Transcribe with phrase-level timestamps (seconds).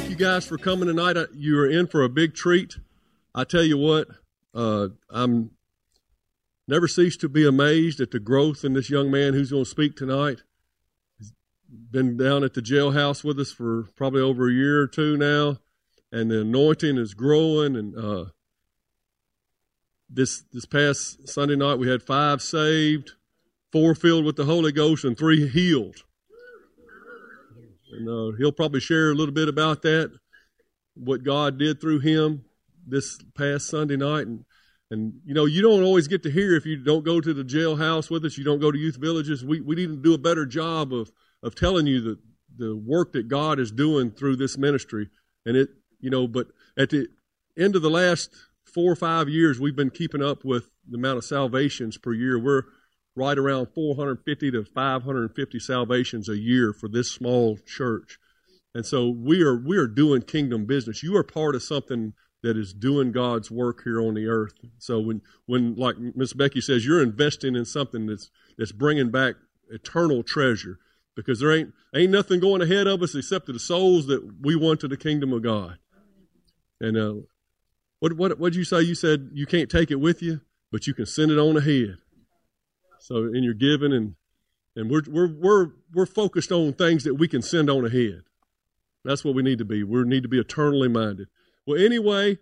[0.00, 1.18] thank you guys for coming tonight.
[1.34, 2.78] You are in for a big treat.
[3.34, 4.08] I tell you what,
[4.54, 5.50] uh, I'm
[6.66, 9.70] never cease to be amazed at the growth in this young man who's going to
[9.70, 10.38] speak tonight.
[11.18, 11.32] He's
[11.70, 15.58] been down at the jailhouse with us for probably over a year or two now,
[16.10, 17.76] and the anointing is growing.
[17.76, 18.24] And uh,
[20.08, 23.12] this this past Sunday night, we had five saved,
[23.70, 26.04] four filled with the Holy Ghost, and three healed.
[27.92, 30.12] And uh, he'll probably share a little bit about that,
[30.94, 32.44] what God did through him
[32.86, 34.26] this past Sunday night.
[34.26, 34.44] And,
[34.90, 37.44] and you know, you don't always get to hear if you don't go to the
[37.44, 39.44] jailhouse with us, you don't go to youth villages.
[39.44, 42.18] We, we need to do a better job of, of telling you the,
[42.56, 45.08] the work that God is doing through this ministry.
[45.44, 47.08] And it, you know, but at the
[47.58, 48.30] end of the last
[48.64, 52.38] four or five years, we've been keeping up with the amount of salvations per year.
[52.38, 52.62] We're
[53.16, 58.18] right around 450 to 550 salvations a year for this small church.
[58.74, 61.02] And so we are we are doing kingdom business.
[61.02, 64.54] You are part of something that is doing God's work here on the earth.
[64.78, 69.34] So when when like Miss Becky says, you're investing in something that's that's bringing back
[69.70, 70.78] eternal treasure
[71.16, 74.80] because there ain't ain't nothing going ahead of us except the souls that we want
[74.80, 75.78] to the kingdom of God.
[76.80, 77.14] And uh,
[77.98, 78.82] what what what'd you say?
[78.82, 81.98] You said you can't take it with you, but you can send it on ahead.
[83.00, 84.14] So in your giving and
[84.76, 88.22] and we're we're we're we're focused on things that we can send on ahead.
[89.04, 89.82] That's what we need to be.
[89.82, 91.28] We need to be eternally minded.
[91.66, 92.38] Well, anyway,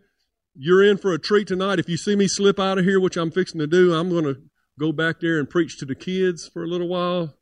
[0.55, 1.79] you're in for a treat tonight.
[1.79, 4.25] If you see me slip out of here, which I'm fixing to do, I'm going
[4.25, 4.41] to
[4.79, 7.35] go back there and preach to the kids for a little while.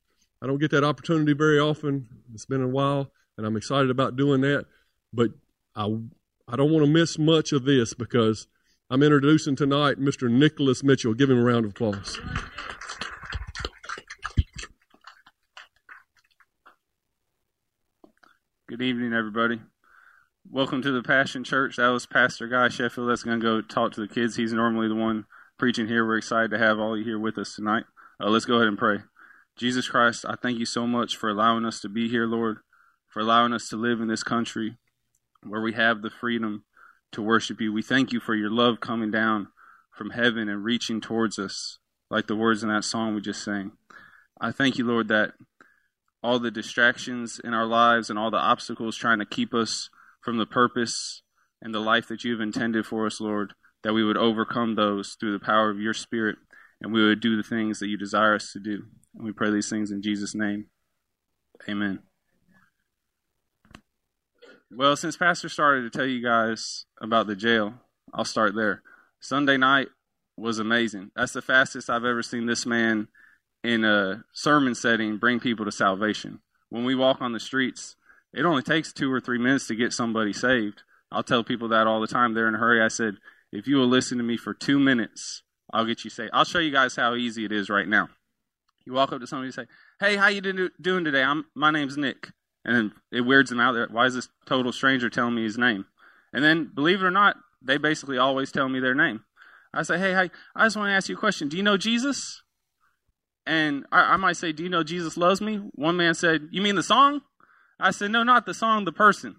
[0.43, 2.09] I don't get that opportunity very often.
[2.35, 4.67] It's been a while, and I'm excited about doing that.
[5.13, 5.31] But
[5.75, 5.87] I
[6.47, 8.47] I don't want to miss much of this because
[8.91, 10.31] I'm introducing tonight Mr.
[10.31, 11.15] Nicholas Mitchell.
[11.15, 12.21] Give him a round of applause.
[18.69, 19.61] Good evening, everybody.
[20.51, 21.77] Welcome to the Passion Church.
[21.77, 23.09] That was Pastor Guy Sheffield.
[23.09, 24.35] That's going to go talk to the kids.
[24.35, 26.05] He's normally the one preaching here.
[26.05, 27.85] We're excited to have all you here with us tonight.
[28.21, 29.03] Uh, let's go ahead and pray.
[29.55, 32.57] Jesus Christ, I thank you so much for allowing us to be here, Lord,
[33.07, 34.79] for allowing us to live in this country
[35.45, 36.65] where we have the freedom
[37.13, 37.73] to worship you.
[37.73, 39.47] We thank you for your love coming down
[39.93, 41.79] from heaven and reaching towards us,
[42.11, 43.71] like the words in that song we just sang.
[44.41, 45.35] I thank you, Lord, that
[46.23, 49.91] all the distractions in our lives and all the obstacles trying to keep us
[50.21, 51.23] from the purpose
[51.63, 55.33] and the life that you've intended for us, Lord, that we would overcome those through
[55.33, 56.37] the power of your Spirit
[56.81, 58.85] and we would do the things that you desire us to do.
[59.15, 60.67] And we pray these things in Jesus' name.
[61.69, 62.01] Amen.
[64.71, 67.75] Well, since Pastor started to tell you guys about the jail,
[68.13, 68.83] I'll start there.
[69.21, 69.89] Sunday night
[70.37, 71.13] was amazing.
[71.17, 73.09] That's the fastest I've ever seen this man
[73.67, 76.41] in a sermon setting bring people to salvation.
[76.69, 77.97] When we walk on the streets,
[78.33, 80.83] it only takes two or three minutes to get somebody saved.
[81.11, 82.35] I'll tell people that all the time.
[82.35, 82.81] They're in a hurry.
[82.81, 83.17] I said,
[83.51, 86.31] if you will listen to me for two minutes, I'll get you saved.
[86.33, 88.09] I'll show you guys how easy it is right now.
[88.85, 89.67] You walk up to somebody and say,
[89.99, 91.25] "Hey, how you do- doing today?
[91.25, 92.31] I'm my name's Nick,"
[92.65, 93.73] and it weirds them out.
[93.73, 95.87] There, why is this total stranger telling me his name?
[96.33, 99.25] And then, believe it or not, they basically always tell me their name.
[99.75, 101.49] I say, "Hey, hi, I just want to ask you a question.
[101.49, 102.43] Do you know Jesus?"
[103.47, 105.63] And I, I might say, Do you know Jesus loves me?
[105.75, 107.23] One man said, You mean the song?
[107.79, 109.37] I said, No, not the song, the person.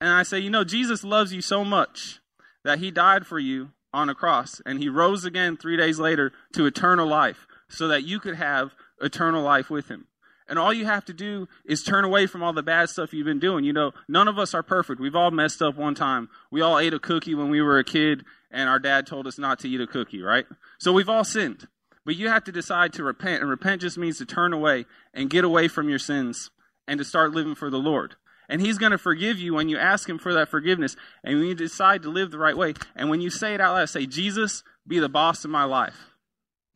[0.00, 2.20] And I say, You know, Jesus loves you so much
[2.64, 6.32] that he died for you on a cross and he rose again three days later
[6.54, 10.06] to eternal life so that you could have eternal life with him.
[10.46, 13.24] And all you have to do is turn away from all the bad stuff you've
[13.24, 13.64] been doing.
[13.64, 15.00] You know, none of us are perfect.
[15.00, 16.28] We've all messed up one time.
[16.50, 19.38] We all ate a cookie when we were a kid, and our dad told us
[19.38, 20.44] not to eat a cookie, right?
[20.78, 21.66] So we've all sinned.
[22.04, 25.30] But you have to decide to repent, and repent just means to turn away and
[25.30, 26.50] get away from your sins
[26.86, 28.16] and to start living for the Lord.
[28.48, 31.48] And He's going to forgive you when you ask Him for that forgiveness, and when
[31.48, 32.74] you decide to live the right way.
[32.94, 36.10] And when you say it out loud, say, Jesus, be the boss of my life.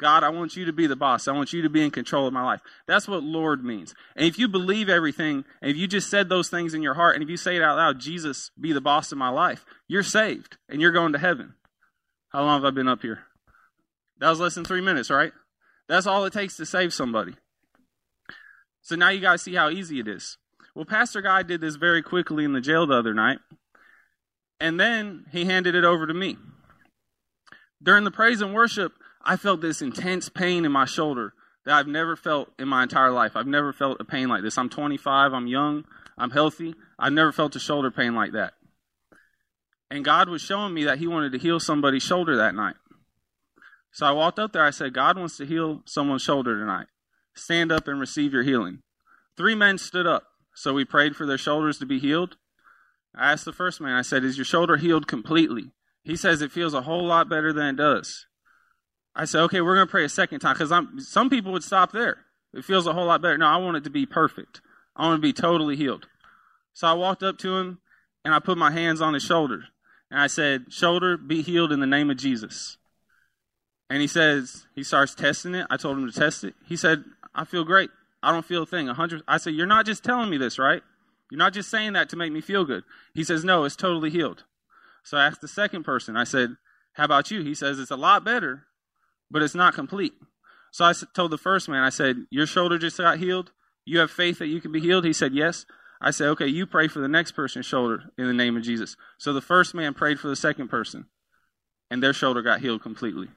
[0.00, 1.26] God, I want you to be the boss.
[1.26, 2.60] I want you to be in control of my life.
[2.86, 3.94] That's what Lord means.
[4.14, 7.16] And if you believe everything, and if you just said those things in your heart,
[7.16, 10.04] and if you say it out loud, Jesus, be the boss of my life, you're
[10.04, 11.54] saved and you're going to heaven.
[12.28, 13.24] How long have I been up here?
[14.18, 15.32] That was less than three minutes, right?
[15.88, 17.34] That's all it takes to save somebody.
[18.82, 20.38] So now you guys see how easy it is.
[20.74, 23.38] Well, Pastor Guy did this very quickly in the jail the other night,
[24.60, 26.36] and then he handed it over to me.
[27.82, 28.92] During the praise and worship,
[29.24, 31.34] I felt this intense pain in my shoulder
[31.64, 33.36] that I've never felt in my entire life.
[33.36, 34.56] I've never felt a pain like this.
[34.56, 35.84] I'm 25, I'm young,
[36.16, 36.74] I'm healthy.
[36.98, 38.54] I've never felt a shoulder pain like that.
[39.90, 42.74] And God was showing me that He wanted to heal somebody's shoulder that night.
[43.98, 44.64] So I walked up there.
[44.64, 46.86] I said, God wants to heal someone's shoulder tonight.
[47.34, 48.84] Stand up and receive your healing.
[49.36, 50.22] Three men stood up.
[50.54, 52.36] So we prayed for their shoulders to be healed.
[53.12, 55.72] I asked the first man, I said, Is your shoulder healed completely?
[56.04, 58.26] He says it feels a whole lot better than it does.
[59.16, 60.72] I said, Okay, we're going to pray a second time because
[61.08, 62.18] some people would stop there.
[62.54, 63.36] It feels a whole lot better.
[63.36, 64.60] No, I want it to be perfect.
[64.94, 66.06] I want to be totally healed.
[66.72, 67.80] So I walked up to him
[68.24, 69.64] and I put my hands on his shoulder.
[70.08, 72.77] And I said, Shoulder, be healed in the name of Jesus.
[73.90, 75.66] And he says, he starts testing it.
[75.70, 76.54] I told him to test it.
[76.66, 77.04] He said,
[77.34, 77.90] I feel great.
[78.22, 78.88] I don't feel a thing.
[78.88, 79.22] A hundred.
[79.28, 80.82] I said, You're not just telling me this, right?
[81.30, 82.84] You're not just saying that to make me feel good.
[83.14, 84.44] He says, No, it's totally healed.
[85.04, 86.56] So I asked the second person, I said,
[86.94, 87.42] How about you?
[87.42, 88.64] He says, It's a lot better,
[89.30, 90.14] but it's not complete.
[90.72, 93.52] So I told the first man, I said, Your shoulder just got healed.
[93.84, 95.04] You have faith that you can be healed?
[95.04, 95.64] He said, Yes.
[96.00, 98.96] I said, Okay, you pray for the next person's shoulder in the name of Jesus.
[99.16, 101.06] So the first man prayed for the second person,
[101.90, 103.28] and their shoulder got healed completely.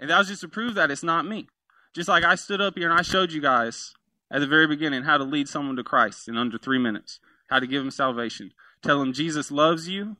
[0.00, 1.46] And that was just to prove that it's not me.
[1.94, 3.92] Just like I stood up here and I showed you guys
[4.30, 7.20] at the very beginning how to lead someone to Christ in under three minutes,
[7.50, 8.52] how to give them salvation.
[8.82, 10.16] Tell them Jesus loves you,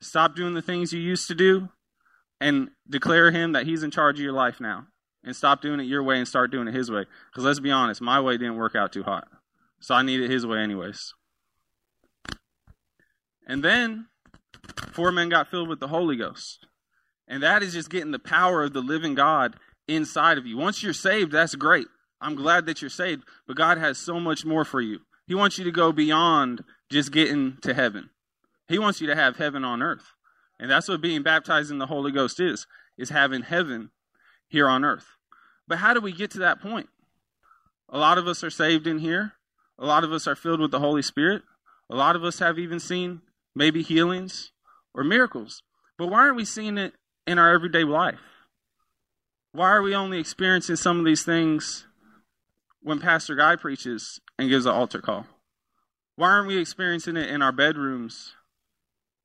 [0.00, 1.68] stop doing the things you used to do,
[2.40, 4.86] and declare him that he's in charge of your life now.
[5.24, 7.04] And stop doing it your way and start doing it his way.
[7.30, 9.28] Because let's be honest, my way didn't work out too hot.
[9.78, 11.14] So I needed his way anyways.
[13.46, 14.06] And then
[14.92, 16.66] four men got filled with the Holy Ghost.
[17.28, 19.56] And that is just getting the power of the living God
[19.88, 20.56] inside of you.
[20.56, 21.86] Once you're saved, that's great.
[22.20, 25.00] I'm glad that you're saved, but God has so much more for you.
[25.26, 28.10] He wants you to go beyond just getting to heaven.
[28.68, 30.14] He wants you to have heaven on earth.
[30.58, 32.66] And that's what being baptized in the Holy Ghost is,
[32.96, 33.90] is having heaven
[34.48, 35.16] here on earth.
[35.66, 36.88] But how do we get to that point?
[37.88, 39.32] A lot of us are saved in here.
[39.78, 41.42] A lot of us are filled with the Holy Spirit.
[41.90, 43.22] A lot of us have even seen
[43.54, 44.52] maybe healings
[44.94, 45.62] or miracles.
[45.98, 46.94] But why aren't we seeing it
[47.26, 48.20] in our everyday life?
[49.52, 51.86] Why are we only experiencing some of these things
[52.80, 55.26] when Pastor Guy preaches and gives an altar call?
[56.16, 58.32] Why aren't we experiencing it in our bedrooms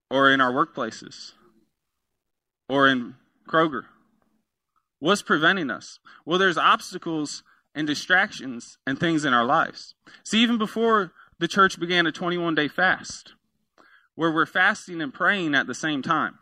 [0.10, 1.34] or in our workplaces
[2.70, 3.16] or in
[3.48, 3.84] Kroger?
[5.00, 6.00] What's preventing us?
[6.26, 7.44] Well, there's obstacles
[7.76, 9.94] and distractions and things in our lives.
[10.24, 13.34] See, even before the church began a 21 day fast,
[14.16, 16.40] where we're fasting and praying at the same time.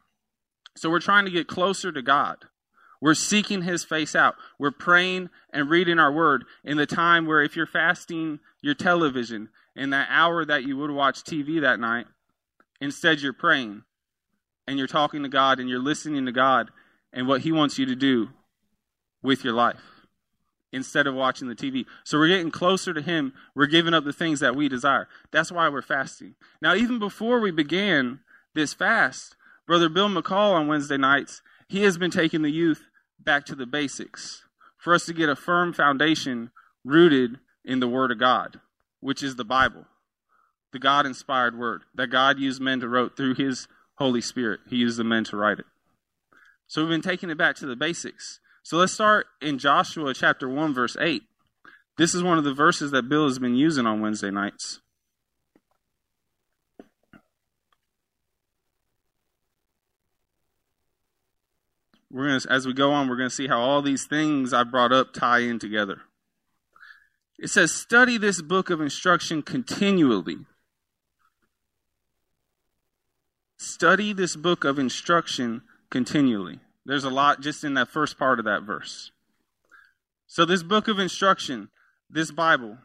[0.75, 2.38] So we're trying to get closer to God.
[3.01, 4.36] We're seeking his face out.
[4.57, 9.50] We're praying and reading our word in the time where if you're fasting your television
[9.75, 12.07] in that hour that you would watch TV that night,
[12.81, 13.83] instead you're praying
[14.68, 16.72] and you're talking to God and you're listening to God
[17.13, 18.30] and what he wants you to do
[19.21, 19.81] with your life
[20.71, 21.86] instead of watching the TV.
[22.04, 23.33] So we're getting closer to him.
[23.56, 25.07] We're giving up the things that we desire.
[25.31, 26.36] That's why we're fasting.
[26.62, 28.19] Now, even before we began
[28.54, 29.36] this fast,
[29.67, 32.83] Brother Bill McCall on Wednesday nights, he has been taking the youth
[33.19, 34.44] back to the basics
[34.77, 36.51] for us to get a firm foundation
[36.83, 38.59] rooted in the Word of God,
[39.00, 39.85] which is the Bible,
[40.71, 44.59] the God inspired Word that God used men to write through His Holy Spirit.
[44.69, 45.66] He used the men to write it.
[46.68, 48.40] So we've been taking it back to the basics.
[48.61, 51.23] So let's start in Joshua chapter 1, verse 8.
[51.97, 54.81] This is one of the verses that Bill has been using on Wednesday nights.
[62.12, 64.54] We're going to, as we go on, we're going to see how all these things
[64.54, 66.02] I brought up tie in together.
[67.38, 70.38] It says, study this book of instruction continually.
[73.57, 76.59] Study this book of instruction continually.
[76.85, 79.12] There's a lot just in that first part of that verse.
[80.28, 81.69] So, this book of instruction,
[82.09, 82.78] this Bible.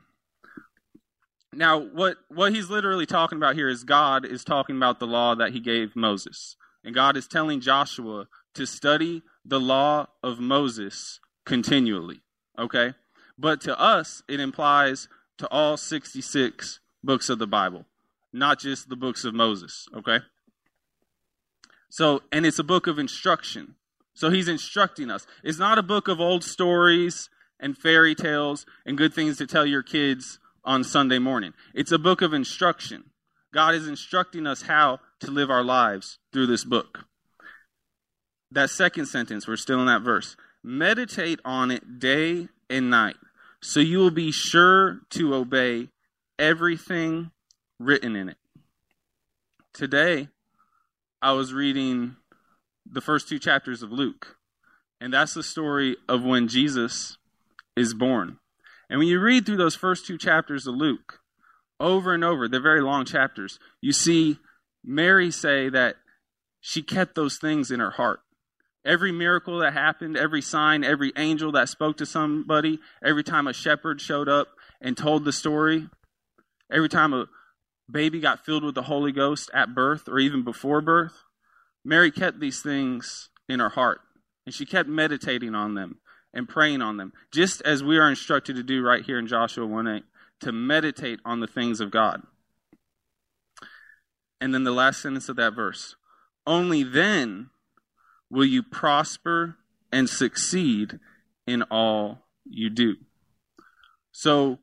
[1.53, 5.35] Now, what, what he's literally talking about here is God is talking about the law
[5.35, 6.57] that he gave Moses.
[6.85, 12.21] And God is telling Joshua to study the law of Moses continually.
[12.59, 12.95] Okay?
[13.39, 17.87] But to us, it implies to all 66 books of the Bible,
[18.33, 19.89] not just the books of Moses.
[19.97, 20.19] Okay?
[21.89, 23.77] So, and it's a book of instruction.
[24.15, 25.27] So he's instructing us.
[25.43, 29.67] It's not a book of old stories and fairy tales and good things to tell
[29.67, 31.55] your kids on Sunday morning.
[31.75, 33.05] It's a book of instruction.
[33.53, 37.07] God is instructing us how to live our lives through this book
[38.53, 40.37] that second sentence, we're still in that verse.
[40.63, 43.17] Meditate on it day and night,
[43.61, 45.89] so you will be sure to obey
[46.39, 47.31] everything
[47.79, 48.37] written in it.
[49.73, 50.29] Today,
[51.23, 52.17] I was reading
[52.91, 54.37] the first two chapters of Luke,
[55.01, 57.19] and that's the story of when Jesus
[57.77, 58.39] is born.
[58.89, 61.21] And when you read through those first two chapters of Luke,
[61.79, 64.39] over and over, they're very long chapters, you see
[64.85, 65.97] Mary say that
[66.61, 68.21] she kept those things in her heart.
[68.85, 73.53] Every miracle that happened, every sign, every angel that spoke to somebody, every time a
[73.53, 74.49] shepherd showed up
[74.81, 75.89] and told the story,
[76.73, 77.27] every time a
[77.91, 81.25] baby got filled with the Holy Ghost at birth or even before birth,
[81.85, 84.01] Mary kept these things in her heart.
[84.47, 85.99] And she kept meditating on them
[86.33, 89.67] and praying on them, just as we are instructed to do right here in Joshua
[89.67, 90.03] 1 8,
[90.41, 92.23] to meditate on the things of God.
[94.41, 95.97] And then the last sentence of that verse
[96.47, 97.51] only then
[98.31, 99.57] will you prosper
[99.93, 100.99] and succeed
[101.47, 102.97] in all you do.
[104.13, 104.59] So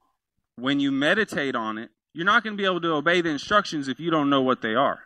[0.55, 3.87] when you meditate on it, you're not going to be able to obey the instructions
[3.87, 4.99] if you don't know what they are.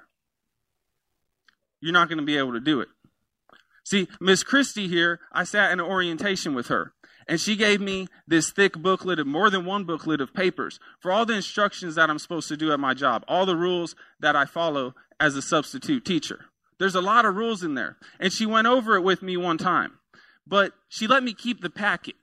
[1.81, 2.87] You're not going to be able to do it.
[3.83, 6.93] See, Miss Christie here, I sat in an orientation with her,
[7.27, 11.11] and she gave me this thick booklet of more than one booklet of papers for
[11.11, 14.35] all the instructions that I'm supposed to do at my job, all the rules that
[14.35, 16.45] I follow as a substitute teacher.
[16.81, 17.97] There's a lot of rules in there.
[18.19, 19.99] And she went over it with me one time,
[20.47, 22.15] but she let me keep the packet.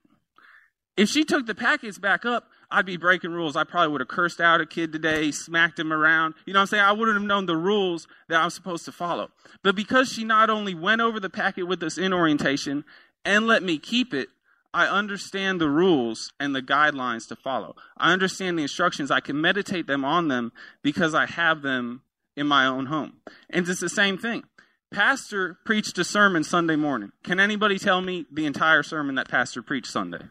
[0.96, 3.54] If she took the packets back up, I'd be breaking rules.
[3.54, 6.34] I probably would have cursed out a kid today, smacked him around.
[6.44, 6.82] You know what I'm saying?
[6.82, 9.28] I wouldn't have known the rules that I'm supposed to follow.
[9.62, 12.84] But because she not only went over the packet with us in orientation
[13.24, 14.28] and let me keep it,
[14.74, 17.76] I understand the rules and the guidelines to follow.
[17.96, 19.12] I understand the instructions.
[19.12, 20.50] I can meditate them on them
[20.82, 22.02] because I have them
[22.38, 23.14] in my own home.
[23.50, 24.44] And it's the same thing.
[24.92, 27.12] Pastor preached a sermon Sunday morning.
[27.22, 30.22] Can anybody tell me the entire sermon that Pastor preached Sunday?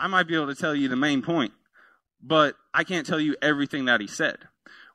[0.00, 1.52] I might be able to tell you the main point,
[2.20, 4.38] but I can't tell you everything that he said,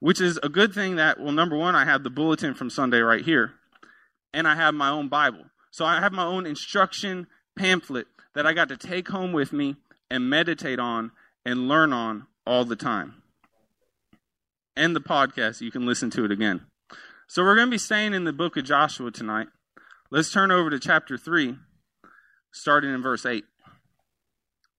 [0.02, 3.00] which is a good thing that, well, number one, I have the bulletin from Sunday
[3.00, 3.54] right here,
[4.34, 5.46] and I have my own Bible.
[5.72, 7.28] So I have my own instruction
[7.58, 9.78] pamphlet that I got to take home with me
[10.12, 11.12] and meditate on
[11.46, 13.22] and learn on all the time.
[14.78, 16.62] And the podcast, you can listen to it again.
[17.26, 19.48] So we're going to be staying in the book of Joshua tonight.
[20.12, 21.56] Let's turn over to chapter 3,
[22.52, 23.44] starting in verse 8.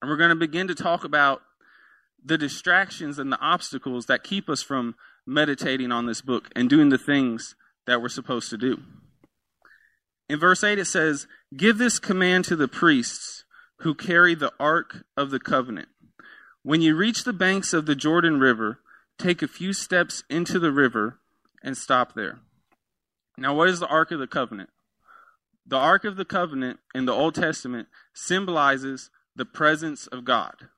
[0.01, 1.41] And we're going to begin to talk about
[2.23, 4.95] the distractions and the obstacles that keep us from
[5.27, 8.77] meditating on this book and doing the things that we're supposed to do.
[10.29, 11.27] In verse 8, it says,
[11.57, 13.43] Give this command to the priests
[13.79, 15.89] who carry the ark of the covenant.
[16.63, 18.79] When you reach the banks of the Jordan River,
[19.19, 21.19] take a few steps into the river
[21.61, 22.39] and stop there.
[23.37, 24.69] Now, what is the ark of the covenant?
[25.65, 30.69] The ark of the covenant in the Old Testament symbolizes the presence of God.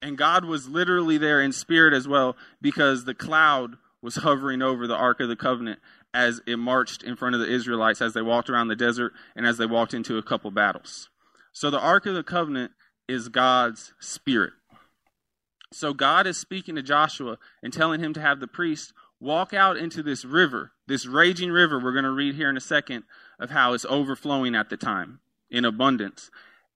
[0.00, 4.86] And God was literally there in spirit as well because the cloud was hovering over
[4.86, 5.80] the Ark of the Covenant
[6.12, 9.46] as it marched in front of the Israelites as they walked around the desert and
[9.46, 11.08] as they walked into a couple battles.
[11.52, 12.72] So the Ark of the Covenant
[13.08, 14.52] is God's spirit.
[15.74, 19.76] So God is speaking to Joshua and telling him to have the priest walk out
[19.76, 23.02] into this river, this raging river we're going to read here in a second
[23.40, 25.18] of how it's overflowing at the time
[25.50, 26.30] in abundance.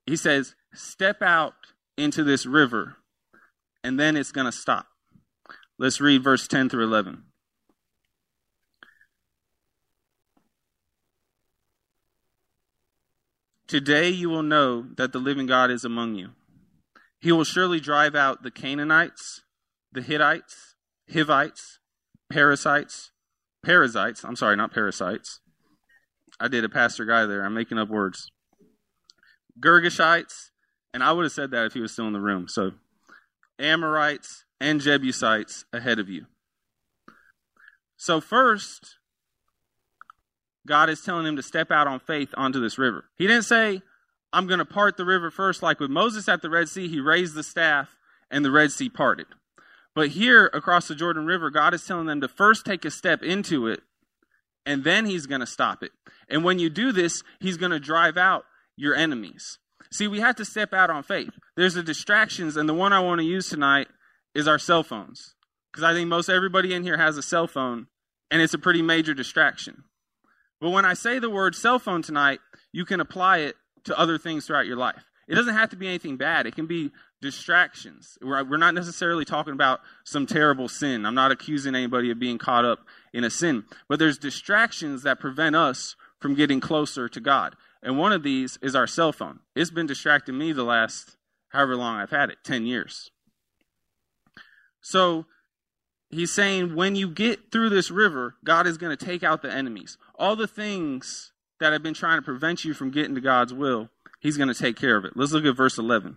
[0.04, 1.54] He says, step out
[1.96, 2.96] into this river,
[3.84, 4.86] and then it's going to stop.
[5.78, 7.22] Let's read verse 10 through 11.
[13.68, 16.30] Today you will know that the living God is among you.
[17.20, 19.42] He will surely drive out the Canaanites,
[19.92, 20.76] the Hittites,
[21.12, 21.78] Hivites,
[22.30, 23.10] Parasites,
[23.64, 24.24] Parasites.
[24.24, 25.40] I'm sorry, not parasites.
[26.38, 27.44] I did a pastor guy there.
[27.44, 28.30] I'm making up words.
[29.58, 30.50] Girgashites,
[30.94, 32.46] and I would have said that if he was still in the room.
[32.48, 32.72] So,
[33.58, 36.26] Amorites and Jebusites ahead of you.
[37.96, 38.98] So, first,
[40.66, 43.06] God is telling him to step out on faith onto this river.
[43.16, 43.82] He didn't say,
[44.32, 47.00] I'm going to part the river first, like with Moses at the Red Sea, he
[47.00, 47.96] raised the staff
[48.30, 49.26] and the Red Sea parted.
[49.94, 53.22] But here across the Jordan River, God is telling them to first take a step
[53.22, 53.80] into it,
[54.66, 55.92] and then he's going to stop it.
[56.28, 58.44] And when you do this, he's going to drive out
[58.76, 59.58] your enemies.
[59.90, 61.30] See, we have to step out on faith.
[61.56, 63.88] There's the distractions, and the one I want to use tonight
[64.34, 65.34] is our cell phones.
[65.72, 67.86] Because I think most everybody in here has a cell phone,
[68.30, 69.84] and it's a pretty major distraction.
[70.60, 72.40] But when I say the word cell phone tonight,
[72.72, 75.04] you can apply it to other things throughout your life.
[75.28, 78.16] It doesn't have to be anything bad, it can be distractions.
[78.22, 81.04] We're, not necessarily talking about some terrible sin.
[81.04, 82.80] I'm not accusing anybody of being caught up
[83.12, 83.64] in a sin.
[83.88, 87.56] But there's distractions that prevent us from getting closer to God.
[87.82, 89.40] And one of these is our cell phone.
[89.54, 91.16] It's been distracting me the last
[91.50, 93.10] however long I've had it 10 years.
[94.80, 95.26] So
[96.08, 99.52] he's saying when you get through this river, God is going to take out the
[99.52, 99.98] enemies.
[100.18, 103.90] All the things that have been trying to prevent you from getting to God's will,
[104.20, 105.12] he's going to take care of it.
[105.16, 106.16] Let's look at verse 11.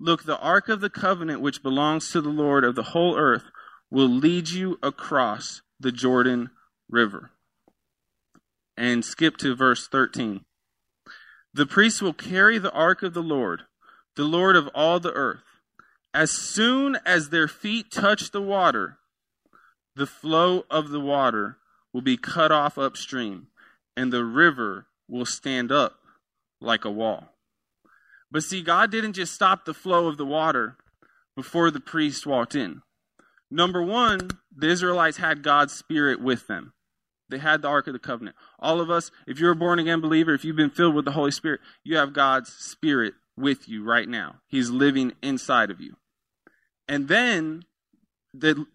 [0.00, 3.44] Look, the ark of the covenant, which belongs to the Lord of the whole earth,
[3.90, 6.50] will lead you across the Jordan
[6.88, 7.30] River.
[8.76, 10.44] And skip to verse 13.
[11.54, 13.62] The priests will carry the ark of the Lord,
[14.16, 15.44] the Lord of all the earth.
[16.14, 18.98] As soon as their feet touch the water,
[19.94, 21.58] the flow of the water
[21.92, 23.48] will be cut off upstream,
[23.96, 25.98] and the river will stand up
[26.60, 27.28] like a wall.
[28.30, 30.76] But see, God didn't just stop the flow of the water
[31.36, 32.82] before the priest walked in.
[33.50, 36.72] Number one, the Israelites had God's Spirit with them.
[37.28, 38.36] They had the Ark of the Covenant.
[38.58, 41.12] All of us, if you're a born again believer, if you've been filled with the
[41.12, 44.36] Holy Spirit, you have God's Spirit with you right now.
[44.48, 45.96] He's living inside of you.
[46.88, 47.64] And then
[48.34, 48.66] the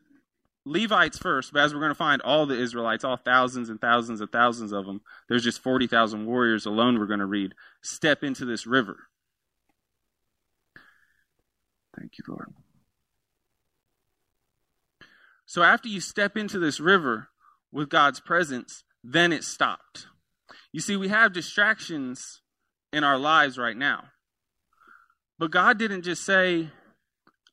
[0.68, 4.22] Levites first, but as we're going to find, all the Israelites, all thousands and thousands
[4.22, 8.46] and thousands of them, there's just 40,000 warriors alone we're going to read, step into
[8.46, 9.08] this river.
[11.98, 12.54] Thank you, Lord.
[15.46, 17.30] So after you step into this river
[17.72, 20.08] with God's presence, then it stopped.
[20.72, 22.42] You see, we have distractions
[22.92, 24.06] in our lives right now.
[25.40, 26.70] But God didn't just say,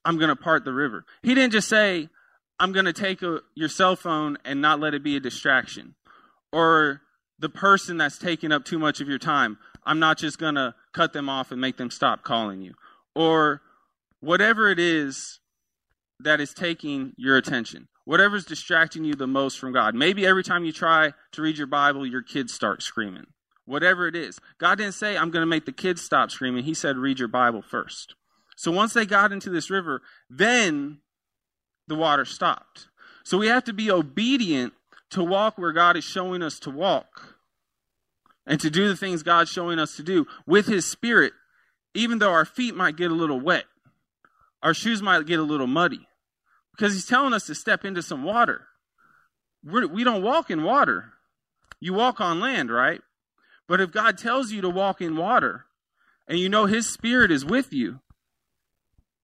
[0.04, 1.04] I'm going to part the river.
[1.23, 2.09] He didn't just say,
[2.58, 5.94] I'm going to take a, your cell phone and not let it be a distraction.
[6.52, 7.02] Or
[7.38, 10.75] the person that's taking up too much of your time, I'm not just going to
[10.92, 12.75] cut them off and make them stop calling you.
[13.14, 13.61] Or
[14.20, 15.40] whatever it is
[16.20, 19.94] that is taking your attention, whatever's distracting you the most from God.
[19.94, 23.26] Maybe every time you try to read your Bible, your kids start screaming.
[23.66, 24.38] Whatever it is.
[24.58, 26.64] God didn't say, I'm going to make the kids stop screaming.
[26.64, 28.14] He said, read your Bible first.
[28.56, 30.99] So once they got into this river, then
[31.87, 32.88] the water stopped.
[33.25, 34.75] So we have to be obedient
[35.11, 37.37] to walk where God is showing us to walk
[38.47, 41.33] and to do the things God's showing us to do with His Spirit,
[41.94, 43.64] even though our feet might get a little wet,
[44.62, 46.07] our shoes might get a little muddy,
[46.73, 48.66] because He's telling us to step into some water.
[49.64, 51.12] We're, we do not walk in water,
[51.81, 53.01] you walk on land, right?
[53.66, 55.64] But if God tells you to walk in water
[56.29, 58.01] and you know His Spirit is with you,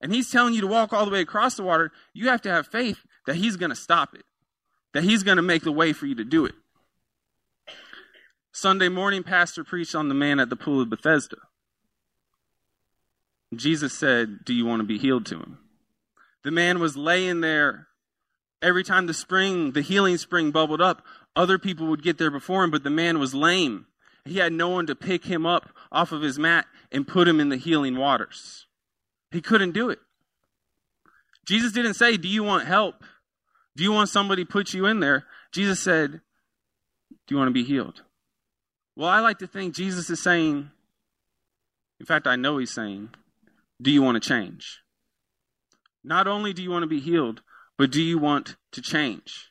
[0.01, 2.51] and he's telling you to walk all the way across the water, you have to
[2.51, 4.25] have faith that he's going to stop it,
[4.93, 6.55] that he's going to make the way for you to do it.
[8.53, 11.37] Sunday morning, Pastor preached on the man at the pool of Bethesda.
[13.55, 15.59] Jesus said, Do you want to be healed to him?
[16.43, 17.89] The man was laying there.
[18.63, 21.05] Every time the spring, the healing spring bubbled up,
[21.37, 23.87] other people would get there before him, but the man was lame.
[24.25, 27.41] He had no one to pick him up off of his mat and put him
[27.41, 28.67] in the healing waters.
[29.31, 29.99] He couldn't do it.
[31.45, 33.05] Jesus didn't say, Do you want help?
[33.77, 35.25] Do you want somebody put you in there?
[35.53, 38.03] Jesus said, Do you want to be healed?
[38.97, 40.71] Well, I like to think Jesus is saying,
[41.99, 43.11] in fact, I know he's saying,
[43.81, 44.81] Do you want to change?
[46.03, 47.43] Not only do you want to be healed,
[47.77, 49.51] but do you want to change?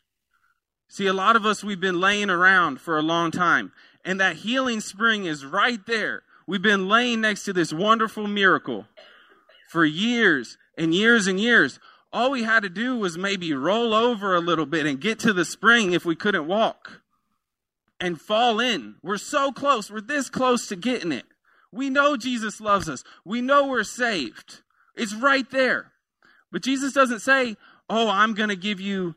[0.87, 3.71] See, a lot of us, we've been laying around for a long time,
[4.03, 6.23] and that healing spring is right there.
[6.47, 8.87] We've been laying next to this wonderful miracle
[9.69, 11.79] for years and years and years.
[12.11, 15.31] All we had to do was maybe roll over a little bit and get to
[15.31, 17.01] the spring if we couldn't walk
[17.99, 18.95] and fall in.
[19.03, 19.91] We're so close.
[19.91, 21.25] We're this close to getting it.
[21.71, 23.03] We know Jesus loves us.
[23.23, 24.61] We know we're saved.
[24.95, 25.91] It's right there.
[26.51, 27.55] But Jesus doesn't say,
[27.91, 29.15] Oh, I'm going to give you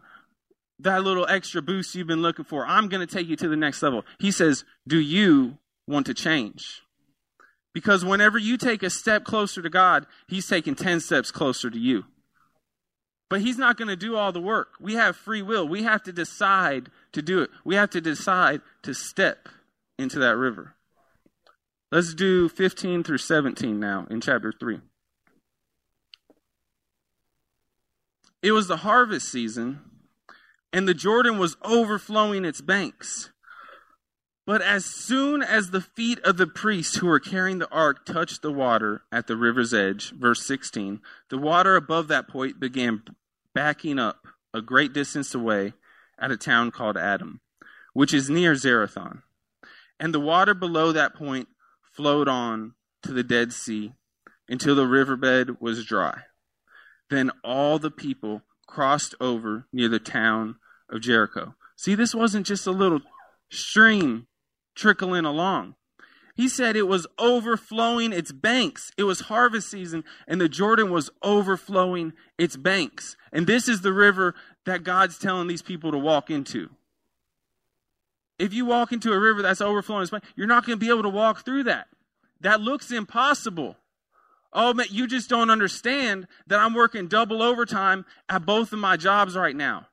[0.78, 2.66] that little extra boost you've been looking for.
[2.66, 4.04] I'm going to take you to the next level.
[4.18, 6.82] He says, Do you want to change?
[7.72, 11.78] Because whenever you take a step closer to God, He's taking 10 steps closer to
[11.78, 12.04] you.
[13.30, 14.74] But He's not going to do all the work.
[14.78, 15.66] We have free will.
[15.66, 17.50] We have to decide to do it.
[17.64, 19.48] We have to decide to step
[19.98, 20.74] into that river.
[21.90, 24.80] Let's do 15 through 17 now in chapter 3.
[28.42, 29.80] It was the harvest season,
[30.72, 33.30] and the Jordan was overflowing its banks.
[34.44, 38.42] But as soon as the feet of the priests who were carrying the ark touched
[38.42, 43.02] the water at the river's edge, verse 16, the water above that point began
[43.55, 45.74] backing up a great distance away
[46.18, 47.40] at a town called Adam,
[47.92, 49.22] which is near Zarethan.
[50.00, 51.46] And the water below that point
[51.83, 52.74] flowed on
[53.05, 53.92] to the Dead Sea
[54.48, 56.22] until the riverbed was dry.
[57.11, 60.57] Then all the people crossed over near the town
[60.90, 61.55] of Jericho.
[61.76, 63.00] See, this wasn't just a little
[63.50, 64.26] stream
[64.74, 65.74] trickling along.
[66.35, 68.90] He said it was overflowing its banks.
[68.96, 73.16] It was harvest season, and the Jordan was overflowing its banks.
[73.32, 76.70] And this is the river that God's telling these people to walk into.
[78.38, 81.02] If you walk into a river that's overflowing its you're not going to be able
[81.02, 81.88] to walk through that.
[82.40, 83.76] That looks impossible.
[84.52, 88.96] Oh, man, you just don't understand that I'm working double overtime at both of my
[88.96, 89.87] jobs right now.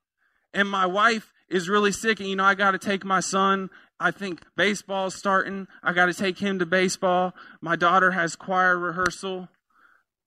[0.53, 3.69] And my wife is really sick, and you know, I got to take my son.
[3.99, 5.67] I think baseball's starting.
[5.83, 7.33] I got to take him to baseball.
[7.61, 9.49] My daughter has choir rehearsal.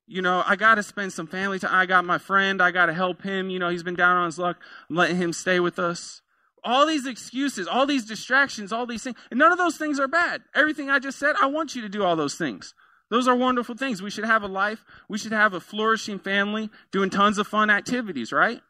[0.07, 1.75] You know, I got to spend some family time.
[1.75, 2.61] I got my friend.
[2.61, 3.49] I got to help him.
[3.49, 4.59] You know, he's been down on his luck.
[4.91, 6.21] I'm letting him stay with us.
[6.65, 9.17] All these excuses, all these distractions, all these things.
[9.31, 10.43] And none of those things are bad.
[10.55, 12.75] Everything I just said, I want you to do all those things.
[13.11, 14.01] Those are wonderful things.
[14.01, 14.85] We should have a life.
[15.09, 18.61] We should have a flourishing family doing tons of fun activities, right?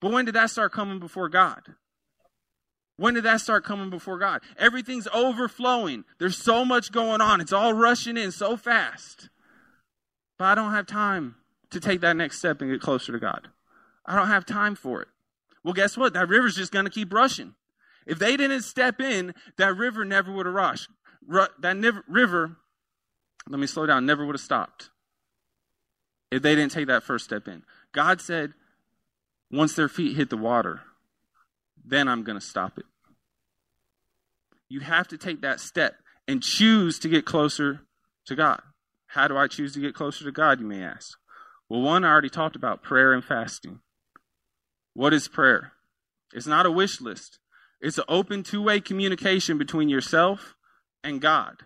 [0.00, 1.62] But when did that start coming before God?
[3.00, 4.42] When did that start coming before God?
[4.58, 6.04] Everything's overflowing.
[6.18, 7.40] There's so much going on.
[7.40, 9.30] It's all rushing in so fast.
[10.36, 11.36] But I don't have time
[11.70, 13.48] to take that next step and get closer to God.
[14.04, 15.08] I don't have time for it.
[15.64, 16.12] Well, guess what?
[16.12, 17.54] That river's just going to keep rushing.
[18.06, 20.90] If they didn't step in, that river never would have rushed.
[21.26, 22.58] That river
[23.48, 24.90] let me slow down, never would have stopped
[26.30, 27.62] if they didn't take that first step in.
[27.92, 28.52] God said,
[29.50, 30.82] once their feet hit the water,
[31.84, 32.84] then I'm going to stop it.
[34.68, 35.96] You have to take that step
[36.28, 37.80] and choose to get closer
[38.26, 38.62] to God.
[39.08, 41.18] How do I choose to get closer to God, you may ask?
[41.68, 43.80] Well, one, I already talked about prayer and fasting.
[44.94, 45.72] What is prayer?
[46.32, 47.38] It's not a wish list,
[47.80, 50.54] it's an open two way communication between yourself
[51.02, 51.64] and God.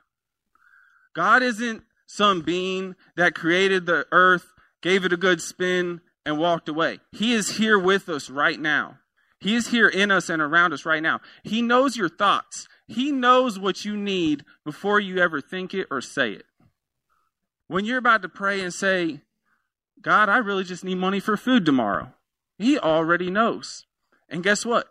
[1.14, 4.46] God isn't some being that created the earth,
[4.82, 7.00] gave it a good spin, and walked away.
[7.12, 8.98] He is here with us right now.
[9.44, 11.20] He is here in us and around us right now.
[11.42, 12.66] He knows your thoughts.
[12.88, 16.46] He knows what you need before you ever think it or say it.
[17.66, 19.20] When you're about to pray and say,
[20.00, 22.14] God, I really just need money for food tomorrow,
[22.56, 23.84] He already knows.
[24.30, 24.86] And guess what?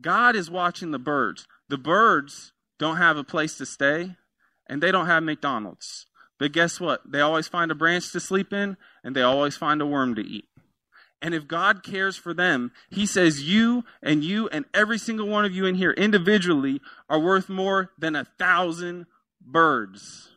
[0.00, 1.48] God is watching the birds.
[1.68, 4.14] The birds don't have a place to stay,
[4.68, 6.06] and they don't have McDonald's.
[6.38, 7.00] But guess what?
[7.10, 10.22] They always find a branch to sleep in, and they always find a worm to
[10.22, 10.44] eat.
[11.22, 15.44] And if God cares for them, He says you and you and every single one
[15.44, 19.06] of you in here individually are worth more than a thousand
[19.40, 20.30] birds.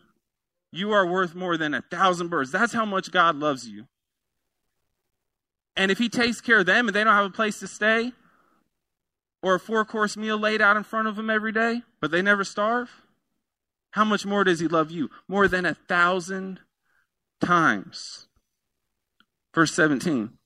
[0.72, 2.52] You are worth more than a thousand birds.
[2.52, 3.88] That's how much God loves you.
[5.76, 8.14] And if He takes care of them and they don't have a place to stay,
[9.42, 12.22] or a four course meal laid out in front of them every day, but they
[12.22, 12.90] never starve,
[13.92, 15.10] how much more does he love you?
[15.28, 16.60] More than a thousand
[17.42, 18.28] times.
[19.54, 20.39] Verse 17.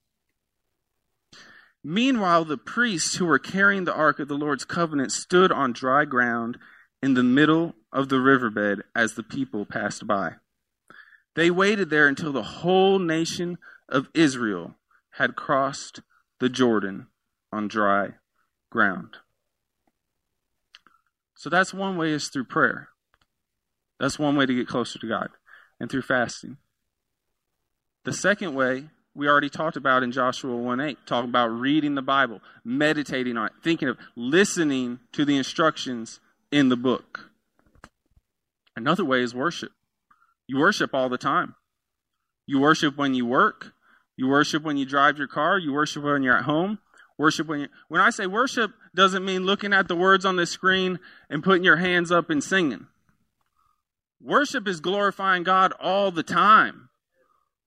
[1.84, 6.06] Meanwhile, the priests who were carrying the ark of the Lord's covenant stood on dry
[6.06, 6.58] ground
[7.02, 10.36] in the middle of the riverbed as the people passed by.
[11.36, 13.58] They waited there until the whole nation
[13.90, 14.76] of Israel
[15.12, 16.02] had crossed
[16.40, 17.08] the Jordan
[17.52, 18.14] on dry
[18.70, 19.18] ground.
[21.36, 22.90] So that's one way is through prayer.
[24.00, 25.30] That's one way to get closer to God,
[25.80, 26.58] and through fasting.
[28.06, 32.02] The second way we already talked about in Joshua 1 8, talking about reading the
[32.02, 36.20] Bible, meditating on it, thinking of listening to the instructions
[36.52, 37.32] in the book.
[38.76, 39.72] Another way is worship.
[40.48, 41.56] You worship all the time.
[42.48, 43.74] You worship when you work.
[44.18, 45.58] You worship when you drive your car.
[45.58, 46.80] You worship when you're at home.
[47.18, 50.46] Worship when you when I say worship doesn't mean looking at the words on the
[50.46, 51.00] screen
[51.30, 52.88] and putting your hands up and singing.
[54.20, 56.90] Worship is glorifying God all the time.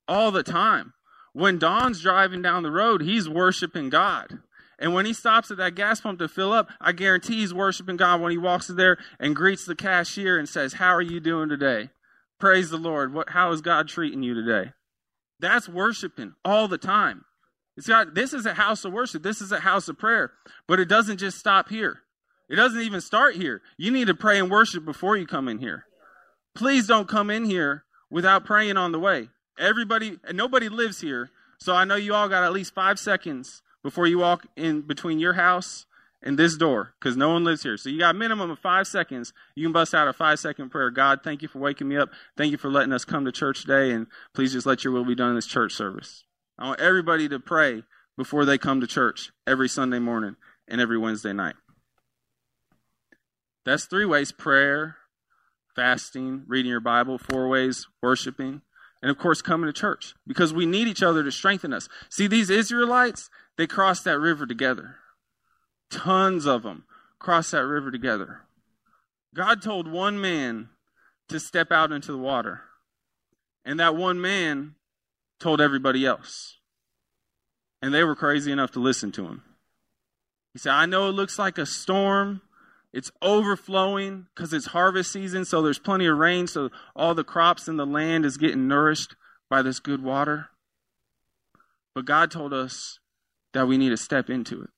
[0.07, 0.93] All the time.
[1.37, 4.39] When Don's driving down the road, he's worshiping God.
[4.79, 7.95] And when he stops at that gas pump to fill up, I guarantee he's worshiping
[7.95, 11.19] God when he walks in there and greets the cashier and says, How are you
[11.19, 11.91] doing today?
[12.39, 13.13] Praise the Lord.
[13.13, 14.71] What, how is God treating you today?
[15.39, 17.25] That's worshiping all the time.
[17.75, 19.21] It's got, this is a house of worship.
[19.21, 20.31] This is a house of prayer.
[20.67, 21.99] But it doesn't just stop here.
[22.49, 23.61] It doesn't even start here.
[23.77, 25.85] You need to pray and worship before you come in here
[26.57, 29.29] please don't come in here without praying on the way.
[29.57, 33.61] Everybody, and nobody lives here, so I know you all got at least five seconds
[33.83, 35.85] before you walk in between your house
[36.21, 37.77] and this door, because no one lives here.
[37.77, 39.33] So you got a minimum of five seconds.
[39.55, 40.89] You can bust out a five second prayer.
[40.89, 42.09] God, thank you for waking me up.
[42.35, 45.05] Thank you for letting us come to church today, and please just let your will
[45.05, 46.23] be done in this church service.
[46.59, 47.83] I want everybody to pray
[48.17, 50.35] before they come to church every Sunday morning
[50.67, 51.55] and every Wednesday night.
[53.63, 54.97] That's three ways prayer,
[55.75, 58.61] fasting, reading your Bible, four ways, worshiping,
[59.01, 61.87] and of course, coming to church because we need each other to strengthen us.
[62.09, 64.95] See, these Israelites, they crossed that river together.
[65.89, 66.85] Tons of them
[67.19, 68.41] crossed that river together.
[69.33, 70.69] God told one man
[71.29, 72.61] to step out into the water.
[73.65, 74.75] And that one man
[75.39, 76.57] told everybody else.
[77.81, 79.43] And they were crazy enough to listen to him.
[80.53, 82.41] He said, I know it looks like a storm.
[82.93, 87.67] It's overflowing because it's harvest season, so there's plenty of rain, so all the crops
[87.67, 89.15] in the land is getting nourished
[89.49, 90.49] by this good water.
[91.93, 92.99] But God told us
[93.53, 94.69] that we need to step into it.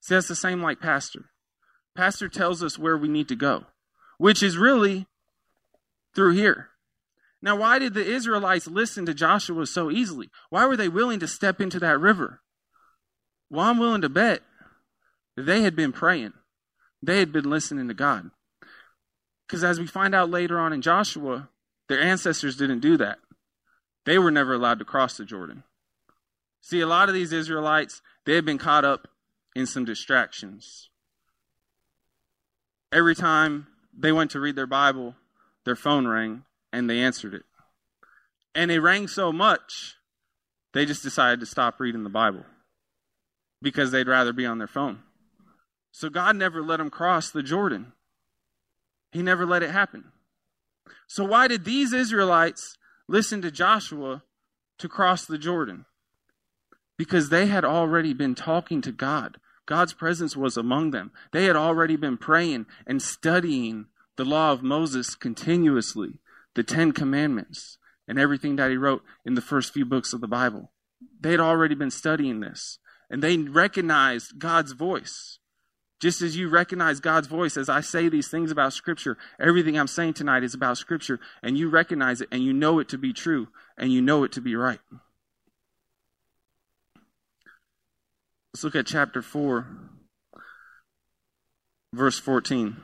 [0.00, 1.30] See, that's the same like Pastor.
[1.94, 3.64] Pastor tells us where we need to go,
[4.16, 5.06] which is really
[6.14, 6.68] through here.
[7.40, 10.30] Now, why did the Israelites listen to Joshua so easily?
[10.50, 12.40] Why were they willing to step into that river?
[13.50, 14.42] Well, I'm willing to bet
[15.36, 16.32] that they had been praying,
[17.02, 18.30] they had been listening to God.
[19.46, 21.48] Because as we find out later on in Joshua,
[21.88, 23.18] their ancestors didn't do that.
[24.04, 25.64] They were never allowed to cross the Jordan.
[26.60, 29.08] See, a lot of these Israelites, they had been caught up
[29.54, 30.90] in some distractions.
[32.92, 35.14] Every time they went to read their Bible,
[35.64, 37.44] their phone rang and they answered it.
[38.54, 39.96] And it rang so much,
[40.72, 42.44] they just decided to stop reading the Bible
[43.62, 45.00] because they'd rather be on their phone.
[45.92, 47.92] So God never let them cross the Jordan.
[49.10, 50.12] He never let it happen.
[51.06, 54.22] So why did these Israelites listen to Joshua
[54.78, 55.86] to cross the Jordan?
[56.96, 59.38] Because they had already been talking to God.
[59.66, 61.12] God's presence was among them.
[61.32, 66.20] They had already been praying and studying the law of Moses continuously,
[66.54, 70.26] the Ten Commandments, and everything that he wrote in the first few books of the
[70.26, 70.70] Bible.
[71.20, 72.78] They had already been studying this,
[73.10, 75.37] and they recognized God's voice.
[76.00, 79.88] Just as you recognize God's voice as I say these things about Scripture, everything I'm
[79.88, 83.12] saying tonight is about Scripture, and you recognize it and you know it to be
[83.12, 84.80] true and you know it to be right.
[88.54, 89.66] Let's look at chapter 4,
[91.92, 92.76] verse 14.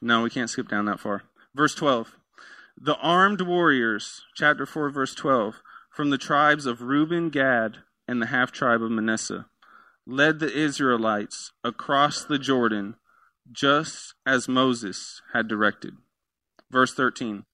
[0.00, 1.22] No, we can't skip down that far.
[1.54, 2.16] Verse 12.
[2.80, 7.78] The armed warriors, chapter 4, verse 12, from the tribes of Reuben, Gad,
[8.08, 9.46] and the half tribe of Manasseh,
[10.06, 12.96] led the Israelites across the Jordan
[13.52, 15.94] just as Moses had directed.
[16.70, 17.44] Verse 13.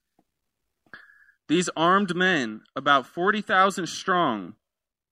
[1.49, 4.55] These armed men, about 40,000 strong,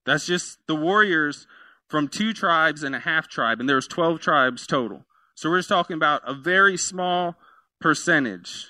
[0.07, 1.47] that's just the warriors
[1.89, 5.05] from two tribes and a half tribe, and there's 12 tribes total.
[5.35, 7.37] So we're just talking about a very small
[7.81, 8.69] percentage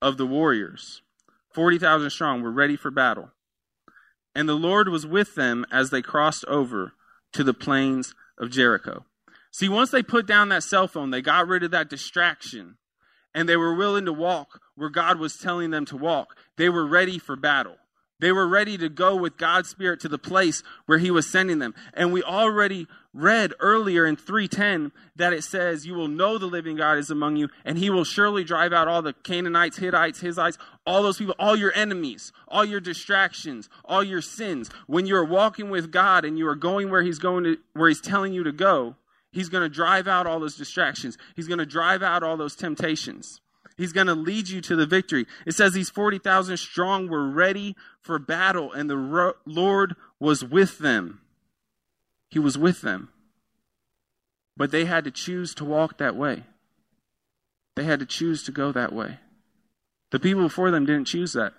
[0.00, 1.02] of the warriors.
[1.52, 3.30] 40,000 strong were ready for battle.
[4.34, 6.92] And the Lord was with them as they crossed over
[7.32, 9.04] to the plains of Jericho.
[9.50, 12.76] See, once they put down that cell phone, they got rid of that distraction
[13.34, 16.36] and they were willing to walk where God was telling them to walk.
[16.56, 17.76] They were ready for battle.
[18.20, 21.58] They were ready to go with God's Spirit to the place where He was sending
[21.58, 21.74] them.
[21.94, 26.76] And we already read earlier in 310 that it says, You will know the living
[26.76, 30.58] God is among you, and He will surely drive out all the Canaanites, Hittites, Hivites,
[30.86, 34.70] all those people, all your enemies, all your distractions, all your sins.
[34.86, 37.88] When you are walking with God and you are going where He's going to, where
[37.88, 38.96] He's telling you to go,
[39.32, 41.16] He's going to drive out all those distractions.
[41.36, 43.40] He's going to drive out all those temptations.
[43.76, 45.26] He's going to lead you to the victory.
[45.46, 50.78] It says these 40,000 strong were ready for battle, and the ro- Lord was with
[50.78, 51.20] them.
[52.28, 53.10] He was with them.
[54.56, 56.44] But they had to choose to walk that way.
[57.76, 59.18] They had to choose to go that way.
[60.10, 61.54] The people before them didn't choose that.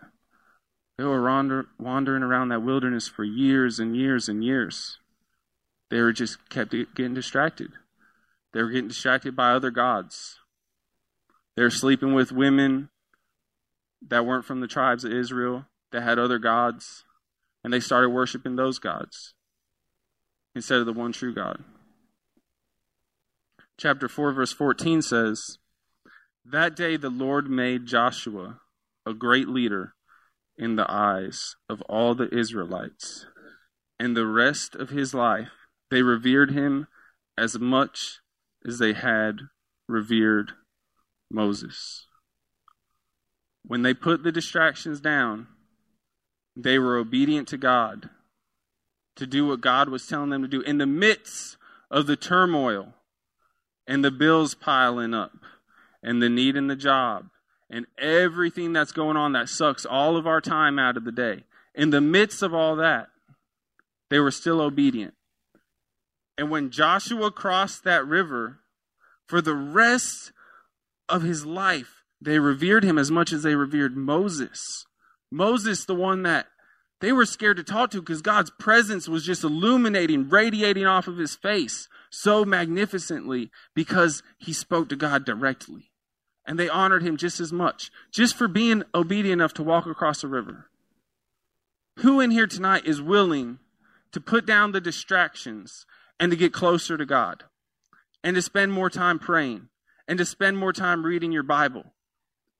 [0.97, 4.99] They were wander, wandering around that wilderness for years and years and years.
[5.89, 7.71] They were just kept getting distracted.
[8.53, 10.40] They were getting distracted by other gods.
[11.61, 12.89] They were sleeping with women
[14.09, 17.05] that weren't from the tribes of Israel, that had other gods,
[17.63, 19.35] and they started worshiping those gods
[20.55, 21.63] instead of the one true God.
[23.77, 25.59] Chapter 4, verse 14 says,
[26.43, 28.59] That day the Lord made Joshua
[29.05, 29.93] a great leader
[30.57, 33.27] in the eyes of all the Israelites,
[33.99, 35.51] and the rest of his life
[35.91, 36.87] they revered him
[37.37, 38.21] as much
[38.65, 39.41] as they had
[39.87, 40.53] revered
[41.33, 42.07] Moses.
[43.65, 45.47] When they put the distractions down,
[46.55, 48.09] they were obedient to God
[49.15, 51.57] to do what God was telling them to do in the midst
[51.89, 52.93] of the turmoil
[53.87, 55.33] and the bills piling up
[56.01, 57.29] and the need in the job
[57.69, 61.43] and everything that's going on that sucks all of our time out of the day.
[61.73, 63.07] In the midst of all that,
[64.09, 65.13] they were still obedient.
[66.37, 68.59] And when Joshua crossed that river,
[69.25, 70.33] for the rest
[71.11, 74.85] of his life, they revered him as much as they revered Moses.
[75.31, 76.47] Moses, the one that
[77.01, 81.17] They were scared to talk to because God's presence was just illuminating, radiating off of
[81.17, 85.91] his face so magnificently because he spoke to God directly.
[86.45, 90.21] And they honored him just as much, just for being obedient enough to walk across
[90.21, 90.69] the river.
[91.99, 93.59] Who in here tonight is willing
[94.11, 95.85] to put down the distractions
[96.19, 97.45] and to get closer to God
[98.23, 99.69] and to spend more time praying
[100.11, 101.85] and to spend more time reading your Bible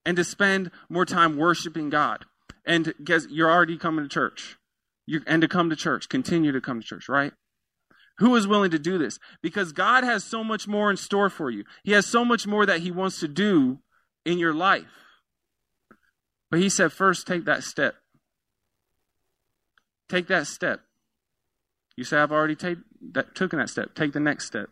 [0.06, 2.24] and to spend more time worshiping God?
[2.64, 4.56] And guess you're already coming to church.
[5.04, 7.34] You, and to come to church, continue to come to church, right?
[8.18, 9.18] Who is willing to do this?
[9.42, 11.64] Because God has so much more in store for you.
[11.84, 13.80] He has so much more that He wants to do
[14.24, 14.86] in your life.
[16.50, 17.96] But He said, first, take that step.
[20.08, 20.80] Take that step.
[21.96, 22.78] You say, I've already take,
[23.12, 23.94] that, taken that step.
[23.94, 24.70] Take the next step.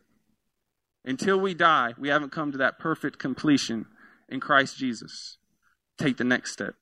[1.04, 3.86] Until we die, we haven't come to that perfect completion
[4.28, 5.38] in Christ Jesus.
[5.98, 6.74] Take the next step.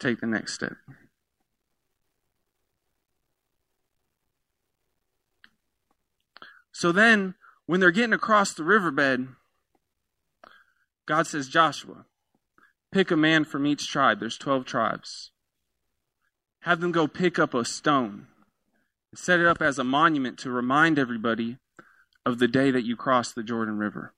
[0.00, 0.74] Take the next step.
[6.72, 7.34] So then,
[7.66, 9.28] when they're getting across the riverbed,
[11.06, 12.06] God says, Joshua,
[12.90, 14.18] pick a man from each tribe.
[14.18, 15.30] There's 12 tribes.
[16.60, 18.26] Have them go pick up a stone
[19.12, 21.58] and set it up as a monument to remind everybody
[22.26, 24.14] of the day that you crossed the Jordan River.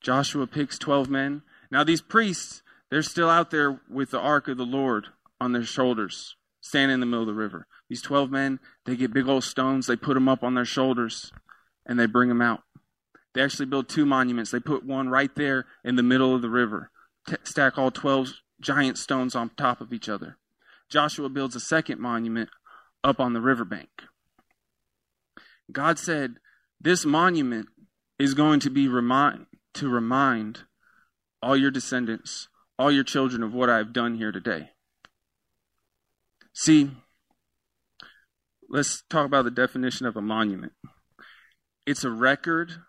[0.00, 1.42] Joshua picks 12 men.
[1.70, 5.08] Now, these priests, they're still out there with the ark of the Lord
[5.40, 7.66] on their shoulders, standing in the middle of the river.
[7.88, 11.32] These 12 men, they get big old stones, they put them up on their shoulders,
[11.86, 12.62] and they bring them out.
[13.34, 14.50] They actually build two monuments.
[14.50, 16.90] They put one right there in the middle of the river,
[17.26, 20.38] t- stack all 12 giant stones on top of each other.
[20.88, 22.50] Joshua builds a second monument
[23.04, 23.88] up on the riverbank.
[25.70, 26.36] God said,
[26.80, 27.68] This monument
[28.18, 30.64] is going to be remind, to remind
[31.42, 34.70] all your descendants, all your children of what I've done here today.
[36.52, 36.90] See,
[38.68, 40.72] let's talk about the definition of a monument
[41.88, 42.82] it's a record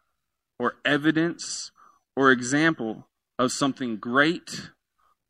[0.59, 1.71] or evidence
[2.17, 3.07] or example
[3.39, 4.71] of something great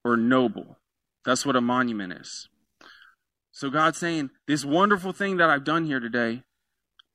[0.03, 0.79] or noble.
[1.23, 2.49] That's what a monument is.
[3.51, 6.41] So God's saying, This wonderful thing that I've done here today,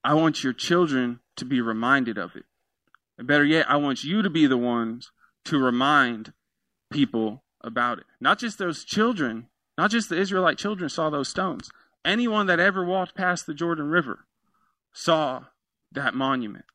[0.05, 2.45] I want your children to be reminded of it.
[3.17, 5.11] And better yet, I want you to be the ones
[5.47, 6.33] to remind
[6.91, 8.05] people about it.
[8.21, 11.71] Not just those children, not just the Israelite children saw those stones.
[12.05, 14.27] Anyone that ever walked past the Jordan River
[14.93, 15.45] saw
[15.93, 16.67] that monument.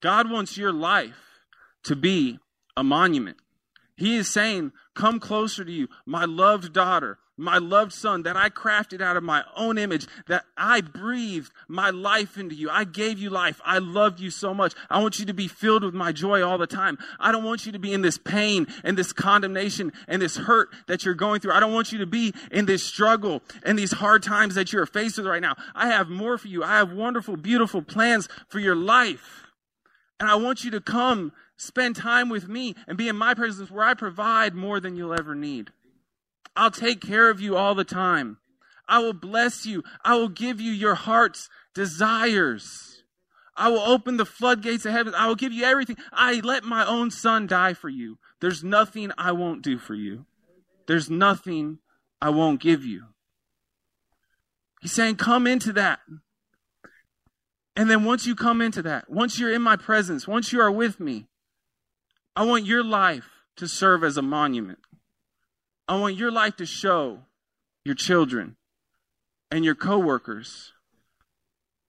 [0.00, 1.40] God wants your life
[1.84, 2.38] to be
[2.76, 3.38] a monument.
[3.96, 8.50] He is saying, Come closer to you, my loved daughter, my loved son, that I
[8.50, 12.68] crafted out of my own image, that I breathed my life into you.
[12.68, 13.60] I gave you life.
[13.64, 14.74] I loved you so much.
[14.90, 16.98] I want you to be filled with my joy all the time.
[17.18, 20.70] I don't want you to be in this pain and this condemnation and this hurt
[20.86, 21.52] that you're going through.
[21.52, 24.86] I don't want you to be in this struggle and these hard times that you're
[24.86, 25.54] faced with right now.
[25.74, 26.64] I have more for you.
[26.64, 29.44] I have wonderful, beautiful plans for your life.
[30.20, 33.70] And I want you to come spend time with me and be in my presence
[33.70, 35.70] where I provide more than you'll ever need.
[36.58, 38.38] I'll take care of you all the time.
[38.88, 39.84] I will bless you.
[40.04, 43.04] I will give you your heart's desires.
[43.56, 45.14] I will open the floodgates of heaven.
[45.14, 45.96] I will give you everything.
[46.12, 48.18] I let my own son die for you.
[48.40, 50.26] There's nothing I won't do for you.
[50.88, 51.78] There's nothing
[52.20, 53.04] I won't give you.
[54.80, 56.00] He's saying, come into that.
[57.76, 60.72] And then once you come into that, once you're in my presence, once you are
[60.72, 61.26] with me,
[62.34, 64.80] I want your life to serve as a monument.
[65.88, 67.20] I want your life to show
[67.82, 68.56] your children
[69.50, 70.72] and your coworkers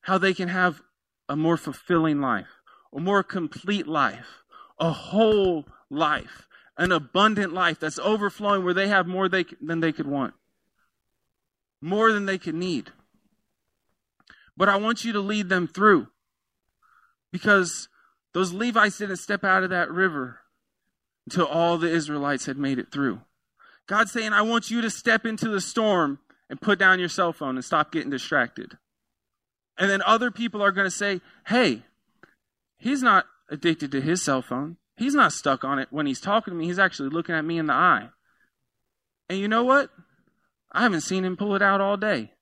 [0.02, 0.82] how they can have
[1.28, 2.62] a more fulfilling life,
[2.96, 4.44] a more complete life,
[4.80, 9.92] a whole life, an abundant life that's overflowing where they have more they, than they
[9.92, 10.34] could want,
[11.82, 12.92] more than they could need.
[14.56, 16.08] But I want you to lead them through
[17.34, 17.90] because
[18.34, 20.40] those Levites didn't step out of that river
[21.28, 23.22] until all the Israelites had made it through.
[23.90, 27.34] God's saying, I want you to step into the storm and put down your cell
[27.34, 28.78] phone and stop getting distracted.
[29.80, 31.82] And then other people are going to say, hey,
[32.78, 34.78] he's not addicted to his cell phone.
[34.96, 36.66] He's not stuck on it when he's talking to me.
[36.66, 38.10] He's actually looking at me in the eye.
[39.28, 39.90] And you know what?
[40.72, 42.34] I haven't seen him pull it out all day.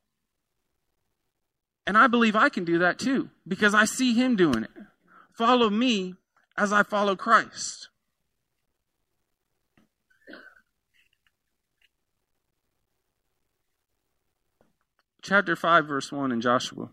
[1.86, 4.72] And I believe I can do that too because I see him doing it.
[5.32, 6.16] Follow me
[6.58, 7.88] as I follow Christ.
[15.28, 16.90] Chapter 5, verse 1 in Joshua.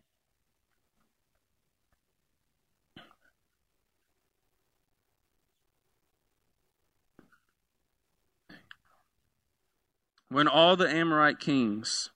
[10.28, 12.10] When all the Amorite kings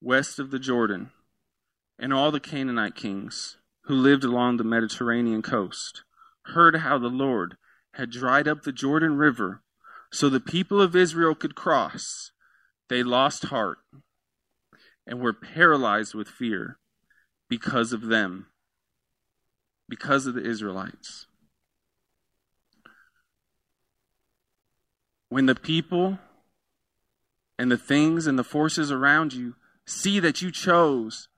[0.00, 1.10] west of the Jordan,
[1.98, 6.04] and all the Canaanite kings who lived along the Mediterranean coast
[6.44, 7.56] heard how the Lord
[7.94, 9.62] had dried up the Jordan River
[10.12, 12.30] so the people of Israel could cross,
[12.88, 13.78] they lost heart
[15.10, 16.78] and were paralyzed with fear
[17.48, 18.46] because of them,
[19.88, 21.26] because of the Israelites.
[25.28, 26.18] When the people
[27.58, 31.28] and the things and the forces around you see that you chose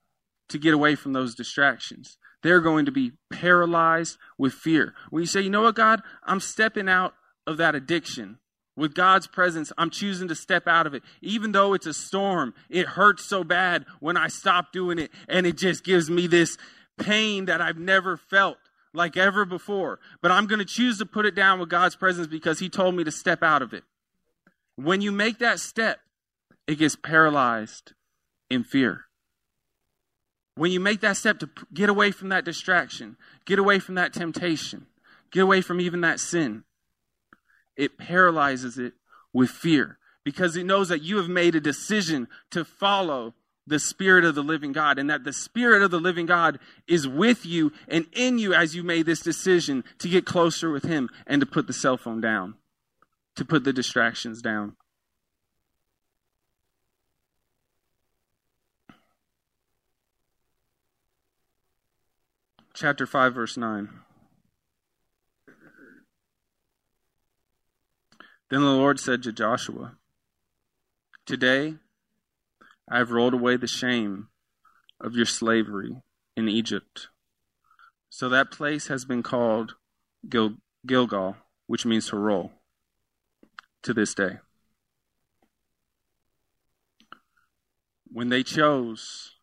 [0.50, 4.94] to get away from those distractions, they're going to be paralyzed with fear.
[5.08, 7.14] When you say, you know what, God, I'm stepping out
[7.46, 8.38] of that addiction.
[8.74, 11.02] With God's presence, I'm choosing to step out of it.
[11.20, 15.46] Even though it's a storm, it hurts so bad when I stop doing it, and
[15.46, 16.56] it just gives me this
[16.98, 18.56] pain that I've never felt
[18.94, 19.98] like ever before.
[20.22, 22.94] But I'm going to choose to put it down with God's presence because He told
[22.94, 23.84] me to step out of it.
[24.76, 26.00] When you make that step,
[26.66, 27.92] it gets paralyzed
[28.48, 29.02] in fear.
[30.54, 34.12] When you make that step to get away from that distraction, get away from that
[34.12, 34.86] temptation,
[35.30, 36.64] get away from even that sin,
[37.76, 38.94] it paralyzes it
[39.32, 43.34] with fear because it knows that you have made a decision to follow
[43.66, 46.58] the Spirit of the living God and that the Spirit of the living God
[46.88, 50.84] is with you and in you as you made this decision to get closer with
[50.84, 52.54] Him and to put the cell phone down,
[53.36, 54.76] to put the distractions down.
[62.74, 63.90] Chapter 5, verse 9.
[68.52, 69.94] Then the Lord said to Joshua,
[71.24, 71.76] Today
[72.86, 74.28] I have rolled away the shame
[75.00, 75.96] of your slavery
[76.36, 77.08] in Egypt.
[78.10, 79.76] So that place has been called
[80.28, 81.36] Gil- Gilgal,
[81.66, 82.52] which means to roll,
[83.84, 84.40] to this day.
[88.06, 89.36] When they chose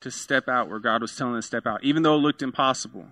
[0.00, 2.40] to step out where God was telling them to step out, even though it looked
[2.40, 3.08] impossible,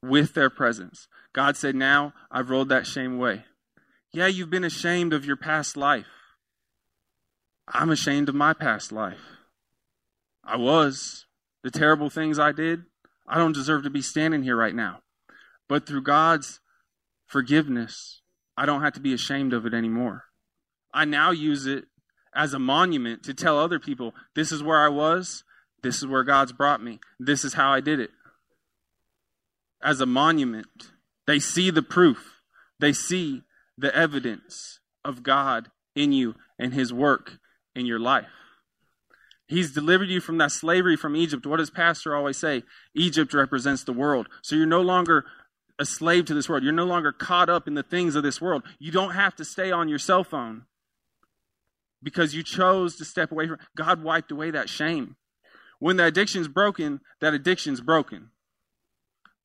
[0.00, 3.42] with their presence, God said, Now I've rolled that shame away.
[4.12, 6.06] Yeah, you've been ashamed of your past life.
[7.66, 9.20] I'm ashamed of my past life.
[10.44, 11.26] I was.
[11.62, 12.82] The terrible things I did,
[13.26, 14.98] I don't deserve to be standing here right now.
[15.68, 16.60] But through God's
[17.24, 18.20] forgiveness,
[18.56, 20.24] I don't have to be ashamed of it anymore.
[20.92, 21.84] I now use it
[22.34, 25.44] as a monument to tell other people this is where I was,
[25.82, 28.10] this is where God's brought me, this is how I did it.
[29.82, 30.90] As a monument,
[31.26, 32.40] they see the proof,
[32.80, 33.44] they see
[33.82, 37.38] the evidence of God in you and his work
[37.74, 38.30] in your life.
[39.46, 41.44] He's delivered you from that slavery from Egypt.
[41.44, 42.62] What does Pastor always say?
[42.94, 44.28] Egypt represents the world.
[44.40, 45.26] So you're no longer
[45.78, 46.62] a slave to this world.
[46.62, 48.62] You're no longer caught up in the things of this world.
[48.78, 50.64] You don't have to stay on your cell phone
[52.02, 55.16] because you chose to step away from God wiped away that shame.
[55.80, 58.30] When the addiction's broken, that addiction's broken.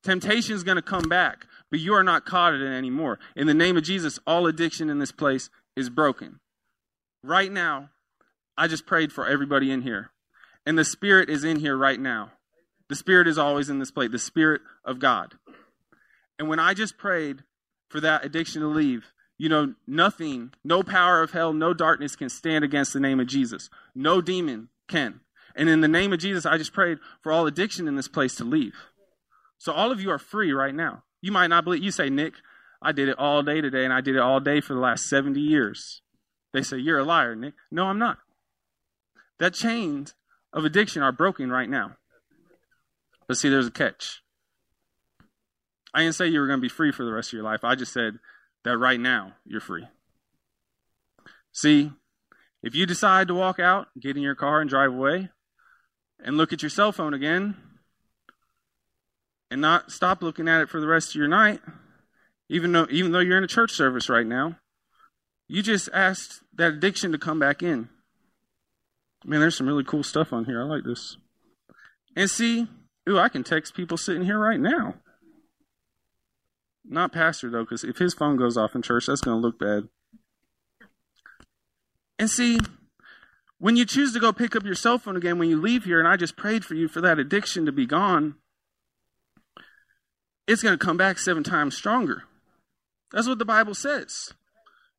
[0.03, 3.19] Temptation's going to come back, but you are not caught in it anymore.
[3.35, 6.39] In the name of Jesus, all addiction in this place is broken.
[7.23, 7.89] Right now,
[8.57, 10.11] I just prayed for everybody in here.
[10.65, 12.31] And the Spirit is in here right now.
[12.89, 15.35] The Spirit is always in this place, the Spirit of God.
[16.39, 17.43] And when I just prayed
[17.89, 22.29] for that addiction to leave, you know, nothing, no power of hell, no darkness can
[22.29, 23.69] stand against the name of Jesus.
[23.93, 25.21] No demon can.
[25.55, 28.35] And in the name of Jesus, I just prayed for all addiction in this place
[28.35, 28.75] to leave.
[29.57, 31.03] So all of you are free right now.
[31.27, 32.35] You might not believe, you say, Nick,
[32.81, 35.09] I did it all day today and I did it all day for the last
[35.09, 36.01] 70 years.
[36.53, 37.55] They say, You're a liar, Nick.
[37.69, 38.19] No, I'm not.
[39.37, 40.15] That chains
[40.53, 41.97] of addiction are broken right now.
[43.27, 44.21] But see, there's a catch.
[45.93, 47.65] I didn't say you were going to be free for the rest of your life.
[47.65, 48.19] I just said
[48.63, 49.85] that right now you're free.
[51.51, 51.91] See,
[52.63, 55.27] if you decide to walk out, get in your car and drive away,
[56.23, 57.57] and look at your cell phone again,
[59.49, 61.61] and not stop looking at it for the rest of your night,
[62.49, 64.57] even though even though you're in a church service right now,
[65.47, 67.89] you just asked that addiction to come back in.
[69.25, 70.61] Man, there's some really cool stuff on here.
[70.61, 71.17] I like this.
[72.15, 72.67] And see,
[73.09, 74.95] ooh, I can text people sitting here right now.
[76.85, 79.59] Not pastor though, because if his phone goes off in church, that's going to look
[79.59, 79.89] bad.
[82.19, 82.59] And see,
[83.59, 85.99] when you choose to go pick up your cell phone again when you leave here,
[85.99, 88.35] and I just prayed for you for that addiction to be gone,
[90.47, 92.23] it's going to come back seven times stronger.
[93.11, 94.33] That's what the Bible says.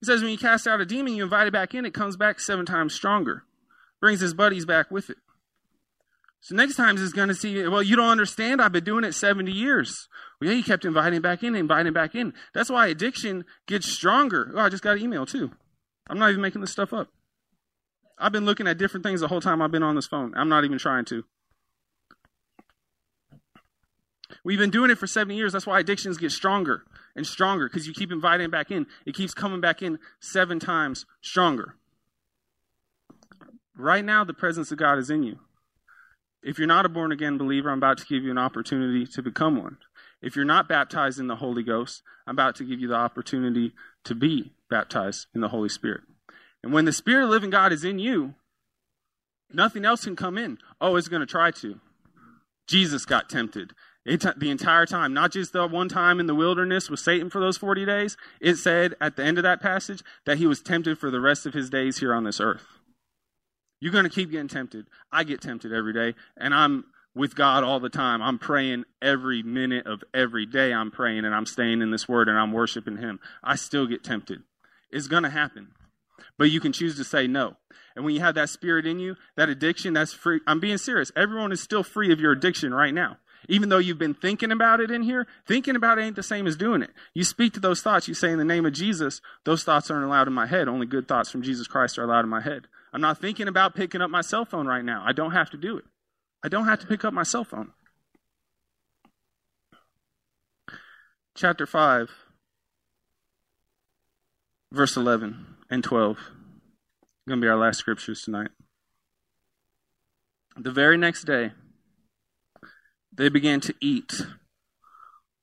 [0.01, 2.16] It says when you cast out a demon, you invite it back in, it comes
[2.16, 3.44] back seven times stronger.
[4.01, 5.16] Brings his buddies back with it.
[6.40, 8.62] So next time he's going to see, well, you don't understand.
[8.62, 10.09] I've been doing it 70 years.
[10.40, 12.32] Well, yeah, you kept inviting back in, inviting back in.
[12.55, 14.53] That's why addiction gets stronger.
[14.55, 15.51] Oh, I just got an email too.
[16.09, 17.09] I'm not even making this stuff up.
[18.18, 20.32] I've been looking at different things the whole time I've been on this phone.
[20.36, 21.24] I'm not even trying to.
[24.45, 25.53] We've been doing it for seven years.
[25.53, 26.85] That's why addictions get stronger
[27.16, 28.87] and stronger because you keep inviting it back in.
[29.07, 31.76] It keeps coming back in seven times stronger.
[33.76, 35.39] Right now, the presence of God is in you.
[36.43, 39.22] If you're not a born again believer, I'm about to give you an opportunity to
[39.22, 39.79] become one.
[40.20, 43.72] If you're not baptized in the Holy Ghost, I'm about to give you the opportunity
[44.05, 46.03] to be baptized in the Holy Spirit.
[46.62, 48.35] And when the Spirit of living God is in you,
[49.53, 50.59] nothing else can come in.
[50.81, 51.81] Oh, it's going to try to.
[52.66, 53.72] Jesus got tempted
[54.05, 57.59] the entire time, not just the one time in the wilderness with Satan for those
[57.59, 58.16] 40 days.
[58.40, 61.44] It said at the end of that passage that he was tempted for the rest
[61.44, 62.64] of his days here on this earth.
[63.80, 64.86] You're going to keep getting tempted.
[65.12, 66.84] I get tempted every day, and I'm
[67.14, 68.22] with God all the time.
[68.22, 70.72] I'm praying every minute of every day.
[70.72, 73.18] I'm praying and I'm staying in this word and I'm worshiping Him.
[73.42, 74.42] I still get tempted.
[74.90, 75.72] It's going to happen.
[76.38, 77.57] But you can choose to say no.
[77.96, 80.40] And when you have that spirit in you, that addiction, that's free.
[80.46, 81.11] I'm being serious.
[81.16, 83.16] Everyone is still free of your addiction right now.
[83.49, 86.46] Even though you've been thinking about it in here, thinking about it ain't the same
[86.46, 86.90] as doing it.
[87.14, 90.05] You speak to those thoughts, you say, in the name of Jesus, those thoughts aren't
[90.05, 90.68] allowed in my head.
[90.68, 92.66] Only good thoughts from Jesus Christ are allowed in my head.
[92.92, 95.03] I'm not thinking about picking up my cell phone right now.
[95.07, 95.84] I don't have to do it.
[96.42, 97.72] I don't have to pick up my cell phone.
[101.34, 102.11] Chapter 5,
[104.72, 106.18] verse 11 and 12.
[107.26, 108.49] Going to be our last scriptures tonight.
[110.57, 111.53] The very next day,
[113.18, 114.22] they began to eat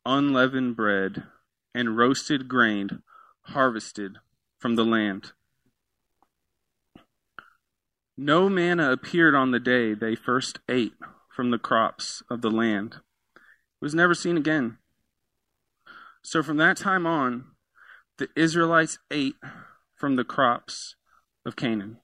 [0.05, 1.23] unleavened bread
[1.73, 3.03] and roasted grain
[3.47, 4.17] harvested
[4.57, 5.33] from the land.
[8.17, 10.93] No manna appeared on the day they first ate
[11.35, 12.95] from the crops of the land.
[13.35, 13.41] It
[13.81, 14.77] was never seen again.
[16.23, 17.43] So from that time on,
[18.17, 19.35] the Israelites ate
[19.97, 20.95] from the crops
[21.45, 21.97] of Canaan.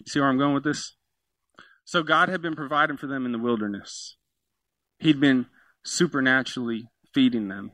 [0.00, 0.96] You see where I'm going with this?
[1.84, 4.16] So God had been providing for them in the wilderness.
[4.98, 5.46] He'd been
[5.84, 7.72] supernaturally feeding them.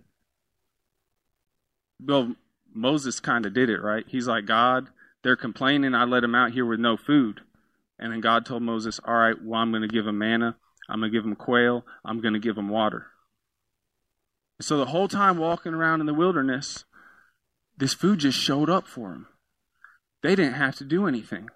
[2.00, 2.34] Well,
[2.72, 4.04] Moses kind of did it, right?
[4.09, 4.88] He's like, God,
[5.22, 5.94] they're complaining.
[5.94, 7.40] I let them out here with no food.
[7.98, 10.56] And then God told Moses, All right, well, I'm going to give them manna.
[10.88, 11.84] I'm going to give them quail.
[12.04, 13.09] I'm going to give them water.
[14.61, 16.84] So the whole time walking around in the wilderness,
[17.76, 19.26] this food just showed up for them.
[20.22, 21.48] They didn't have to do anything.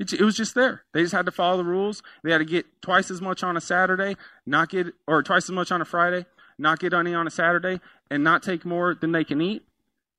[0.00, 0.82] It, it was just there.
[0.94, 2.02] They just had to follow the rules.
[2.24, 5.50] They had to get twice as much on a Saturday, not get, or twice as
[5.50, 6.24] much on a Friday,
[6.58, 7.80] not get any on a Saturday,
[8.10, 9.62] and not take more than they can eat,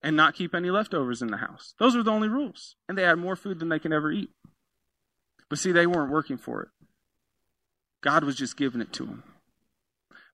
[0.04, 1.74] and not keep any leftovers in the house.
[1.80, 2.76] Those were the only rules.
[2.88, 4.30] And they had more food than they can ever eat.
[5.50, 6.70] But see, they weren't working for it.
[8.02, 9.24] God was just giving it to them.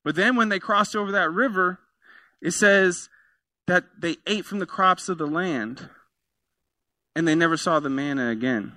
[0.03, 1.79] But then when they crossed over that river,
[2.41, 3.09] it says
[3.65, 5.89] that they ate from the crops of the land
[7.15, 8.73] and they never saw the manna again.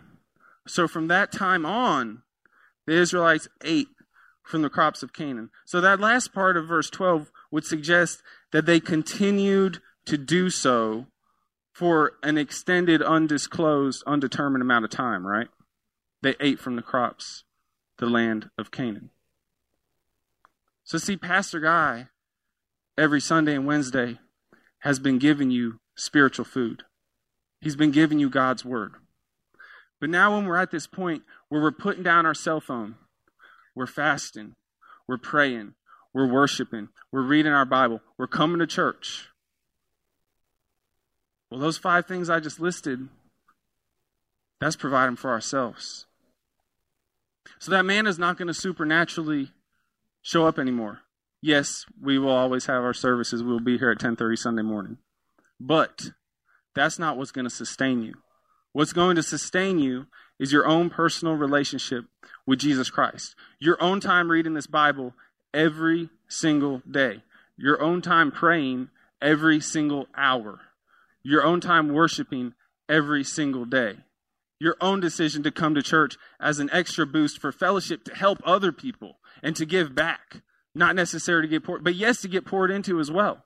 [0.67, 2.23] So from that time on,
[2.87, 3.89] the Israelites ate
[4.43, 5.51] from the crops of Canaan.
[5.65, 11.07] So that last part of verse 12 would suggest that they continued to do so
[11.73, 15.49] for an extended, undisclosed, undetermined amount of time, right?
[16.23, 17.45] They ate from the crops,
[17.99, 19.11] the land of Canaan.
[20.85, 22.09] So, see, Pastor Guy,
[22.99, 24.19] every Sunday and Wednesday,
[24.81, 26.83] has been giving you spiritual food.
[27.61, 28.95] He's been giving you God's word.
[30.01, 32.94] But now, when we're at this point where we're putting down our cell phone,
[33.74, 34.55] we're fasting,
[35.07, 35.74] we're praying,
[36.14, 39.28] we're worshiping, we're reading our Bible, we're coming to church.
[41.51, 43.09] Well, those five things I just listed,
[44.61, 46.07] that's providing for ourselves.
[47.59, 49.51] So that man is not going to supernaturally
[50.22, 51.01] show up anymore.
[51.42, 53.42] Yes, we will always have our services.
[53.42, 54.98] We'll be here at 10:30 Sunday morning.
[55.59, 56.11] But
[56.74, 58.14] that's not what's going to sustain you.
[58.73, 60.07] What's going to sustain you
[60.39, 62.05] is your own personal relationship
[62.47, 63.35] with Jesus Christ.
[63.59, 65.14] Your own time reading this Bible
[65.53, 67.23] every single day.
[67.57, 68.91] Your own time praying
[69.21, 70.61] every single hour.
[71.23, 72.55] Your own time worshiping
[72.89, 73.97] every single day.
[74.61, 78.39] Your own decision to come to church as an extra boost for fellowship to help
[78.45, 80.43] other people and to give back.
[80.75, 83.45] Not necessarily to get poured, but yes, to get poured into as well.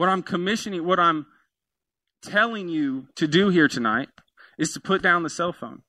[0.00, 1.26] What I'm commissioning, what I'm
[2.22, 4.08] telling you to do here tonight
[4.56, 5.82] is to put down the cell phone.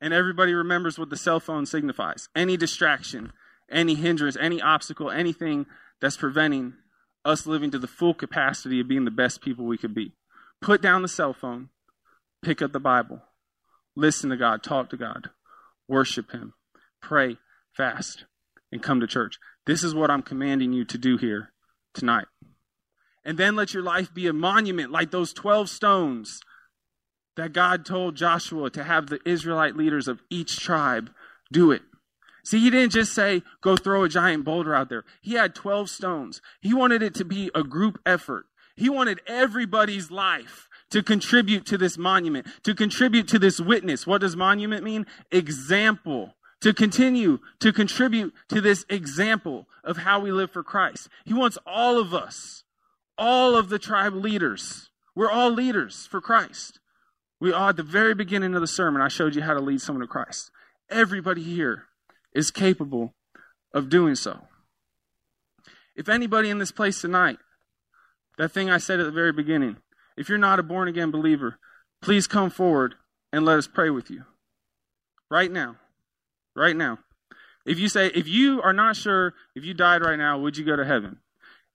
[0.00, 3.34] And everybody remembers what the cell phone signifies any distraction,
[3.70, 5.66] any hindrance, any obstacle, anything
[6.00, 6.72] that's preventing
[7.22, 10.14] us living to the full capacity of being the best people we could be.
[10.62, 11.68] Put down the cell phone,
[12.40, 13.20] pick up the Bible,
[13.94, 15.28] listen to God, talk to God,
[15.86, 16.54] worship Him,
[17.02, 17.36] pray,
[17.76, 18.24] fast,
[18.72, 19.38] and come to church.
[19.66, 21.52] This is what I'm commanding you to do here
[21.92, 22.24] tonight.
[23.24, 26.40] And then let your life be a monument like those 12 stones
[27.36, 31.10] that God told Joshua to have the Israelite leaders of each tribe
[31.52, 31.82] do it.
[32.44, 35.04] See, he didn't just say, go throw a giant boulder out there.
[35.20, 36.42] He had 12 stones.
[36.60, 38.46] He wanted it to be a group effort.
[38.74, 44.06] He wanted everybody's life to contribute to this monument, to contribute to this witness.
[44.06, 45.06] What does monument mean?
[45.30, 46.34] Example.
[46.62, 51.08] To continue to contribute to this example of how we live for Christ.
[51.24, 52.61] He wants all of us,
[53.22, 54.90] all of the tribe leaders.
[55.14, 56.80] We're all leaders for Christ.
[57.38, 59.00] We are at the very beginning of the sermon.
[59.00, 60.50] I showed you how to lead someone to Christ.
[60.90, 61.84] Everybody here
[62.34, 63.14] is capable
[63.72, 64.40] of doing so.
[65.94, 67.38] If anybody in this place tonight,
[68.38, 69.76] that thing I said at the very beginning,
[70.16, 71.60] if you're not a born again believer,
[72.00, 72.96] please come forward
[73.32, 74.24] and let us pray with you.
[75.30, 75.76] Right now.
[76.56, 76.98] Right now.
[77.64, 80.64] If you say, if you are not sure if you died right now, would you
[80.64, 81.18] go to heaven?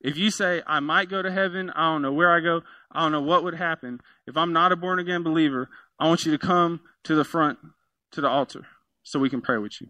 [0.01, 3.01] If you say, I might go to heaven, I don't know where I go, I
[3.01, 3.99] don't know what would happen.
[4.27, 5.69] If I'm not a born again believer,
[5.99, 7.59] I want you to come to the front,
[8.11, 8.67] to the altar,
[9.03, 9.87] so we can pray with you.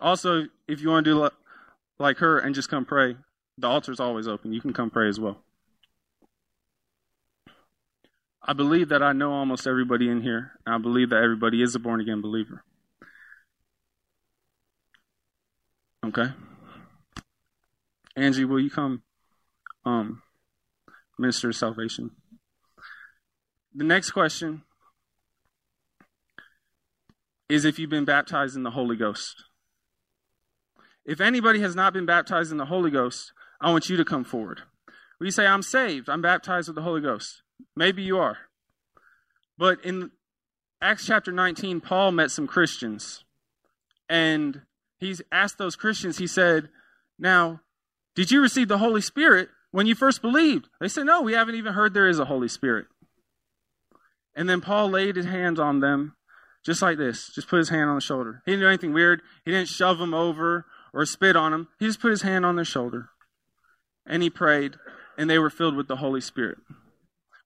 [0.00, 1.30] Also, if you want to do
[1.98, 3.16] like her and just come pray,
[3.58, 4.52] the altar's always open.
[4.52, 5.38] You can come pray as well.
[8.42, 10.52] I believe that I know almost everybody in here.
[10.66, 12.64] I believe that everybody is a born again believer.
[16.04, 16.32] Okay?
[18.16, 19.02] Angie, will you come
[19.84, 20.22] um,
[21.18, 22.10] minister salvation?
[23.74, 24.62] The next question
[27.48, 29.44] is if you've been baptized in the Holy Ghost.
[31.04, 34.24] If anybody has not been baptized in the Holy Ghost, I want you to come
[34.24, 34.62] forward.
[35.18, 37.42] Will you say, I'm saved, I'm baptized with the Holy Ghost?
[37.76, 38.38] Maybe you are.
[39.56, 40.10] But in
[40.80, 43.24] Acts chapter 19, Paul met some Christians.
[44.08, 44.62] And
[45.02, 46.68] he's asked those Christians, he said,
[47.18, 47.60] Now,
[48.14, 50.68] did you receive the Holy Spirit when you first believed?
[50.80, 52.86] They said, No, we haven't even heard there is a Holy Spirit.
[54.34, 56.16] And then Paul laid his hands on them
[56.64, 58.42] just like this, just put his hand on the shoulder.
[58.46, 59.20] He didn't do anything weird.
[59.44, 61.68] He didn't shove them over or spit on them.
[61.78, 63.10] He just put his hand on their shoulder
[64.06, 64.76] and he prayed,
[65.16, 66.58] and they were filled with the Holy Spirit.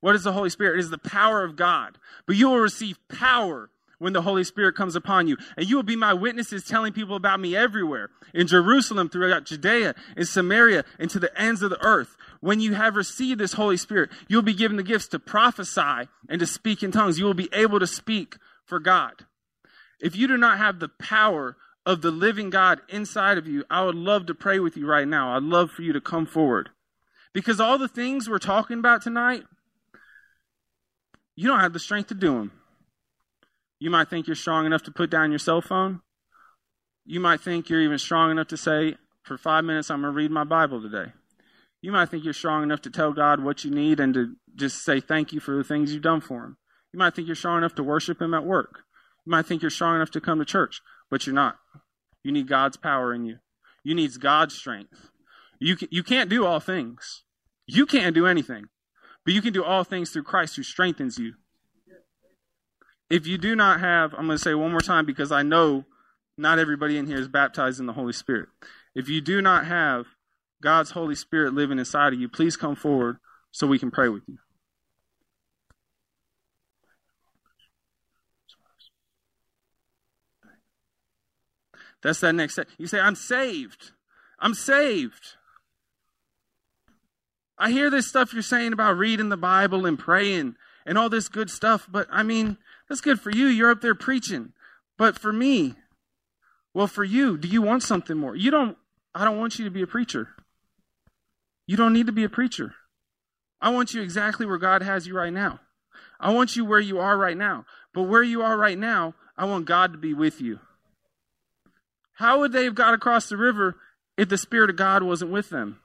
[0.00, 0.78] What is the Holy Spirit?
[0.78, 1.98] It is the power of God.
[2.26, 5.36] But you will receive power when the Holy Spirit comes upon you.
[5.56, 9.94] And you will be my witnesses telling people about me everywhere in Jerusalem, throughout Judea,
[10.16, 12.16] in Samaria, and to the ends of the earth.
[12.40, 16.38] When you have received this Holy Spirit, you'll be given the gifts to prophesy and
[16.40, 17.18] to speak in tongues.
[17.18, 19.24] You will be able to speak for God.
[20.00, 23.84] If you do not have the power of the living God inside of you, I
[23.84, 25.34] would love to pray with you right now.
[25.36, 26.70] I'd love for you to come forward.
[27.32, 29.44] Because all the things we're talking about tonight,
[31.36, 32.52] you don't have the strength to do them.
[33.78, 36.00] You might think you're strong enough to put down your cell phone.
[37.04, 40.16] You might think you're even strong enough to say, for five minutes, I'm going to
[40.16, 41.12] read my Bible today.
[41.82, 44.84] You might think you're strong enough to tell God what you need and to just
[44.84, 46.56] say thank you for the things you've done for Him.
[46.92, 48.80] You might think you're strong enough to worship Him at work.
[49.24, 51.56] You might think you're strong enough to come to church, but you're not.
[52.22, 53.36] You need God's power in you.
[53.84, 55.10] You need God's strength.
[55.60, 57.22] You, you can't do all things.
[57.66, 58.66] You can't do anything,
[59.24, 61.34] but you can do all things through Christ who strengthens you.
[63.08, 65.84] If you do not have, I'm going to say one more time because I know
[66.36, 68.48] not everybody in here is baptized in the Holy Spirit.
[68.94, 70.06] If you do not have
[70.60, 73.18] God's Holy Spirit living inside of you, please come forward
[73.52, 74.38] so we can pray with you.
[82.02, 82.68] That's that next step.
[82.78, 83.92] You say, I'm saved.
[84.38, 85.36] I'm saved.
[87.58, 91.28] I hear this stuff you're saying about reading the Bible and praying and all this
[91.28, 92.58] good stuff, but I mean,
[92.88, 93.46] that's good for you.
[93.46, 94.52] You're up there preaching.
[94.98, 95.74] But for me,
[96.72, 98.36] well, for you, do you want something more?
[98.36, 98.76] You don't,
[99.14, 100.28] I don't want you to be a preacher.
[101.66, 102.74] You don't need to be a preacher.
[103.60, 105.60] I want you exactly where God has you right now.
[106.20, 107.64] I want you where you are right now.
[107.92, 110.60] But where you are right now, I want God to be with you.
[112.14, 113.76] How would they have got across the river
[114.16, 115.80] if the Spirit of God wasn't with them?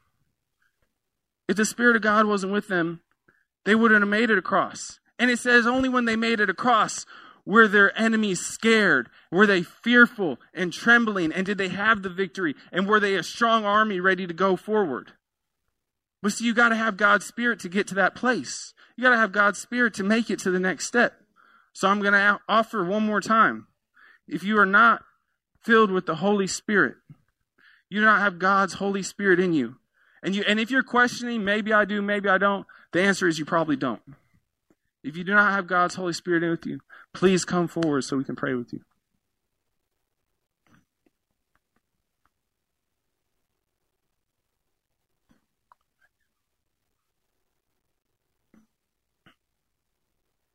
[1.47, 3.01] If the Spirit of God wasn't with them,
[3.65, 4.99] they wouldn't have made it across.
[5.21, 7.05] And it says only when they made it across
[7.45, 9.07] were their enemies scared?
[9.29, 11.31] Were they fearful and trembling?
[11.31, 12.55] And did they have the victory?
[12.71, 15.11] And were they a strong army ready to go forward?
[16.23, 18.73] But see, you got to have God's Spirit to get to that place.
[18.97, 21.13] You got to have God's Spirit to make it to the next step.
[21.71, 23.67] So I'm going to offer one more time.
[24.27, 25.03] If you are not
[25.61, 26.95] filled with the Holy Spirit.
[27.91, 29.75] You do not have God's Holy Spirit in you.
[30.23, 33.37] And you and if you're questioning, maybe I do, maybe I don't, the answer is
[33.37, 34.01] you probably don't.
[35.03, 36.79] If you do not have God's Holy Spirit with you,
[37.13, 38.81] please come forward so we can pray with you.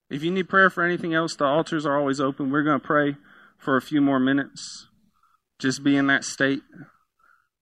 [0.09, 2.51] If you need prayer for anything else, the altars are always open.
[2.51, 3.17] We're going to pray
[3.59, 4.87] for a few more minutes.
[5.59, 6.63] Just be in that state.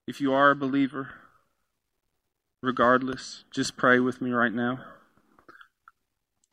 [0.07, 1.15] If you are a believer,
[2.63, 4.81] regardless, just pray with me right now.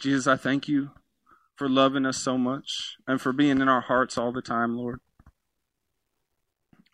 [0.01, 0.89] Jesus, I thank you
[1.55, 4.99] for loving us so much and for being in our hearts all the time, Lord.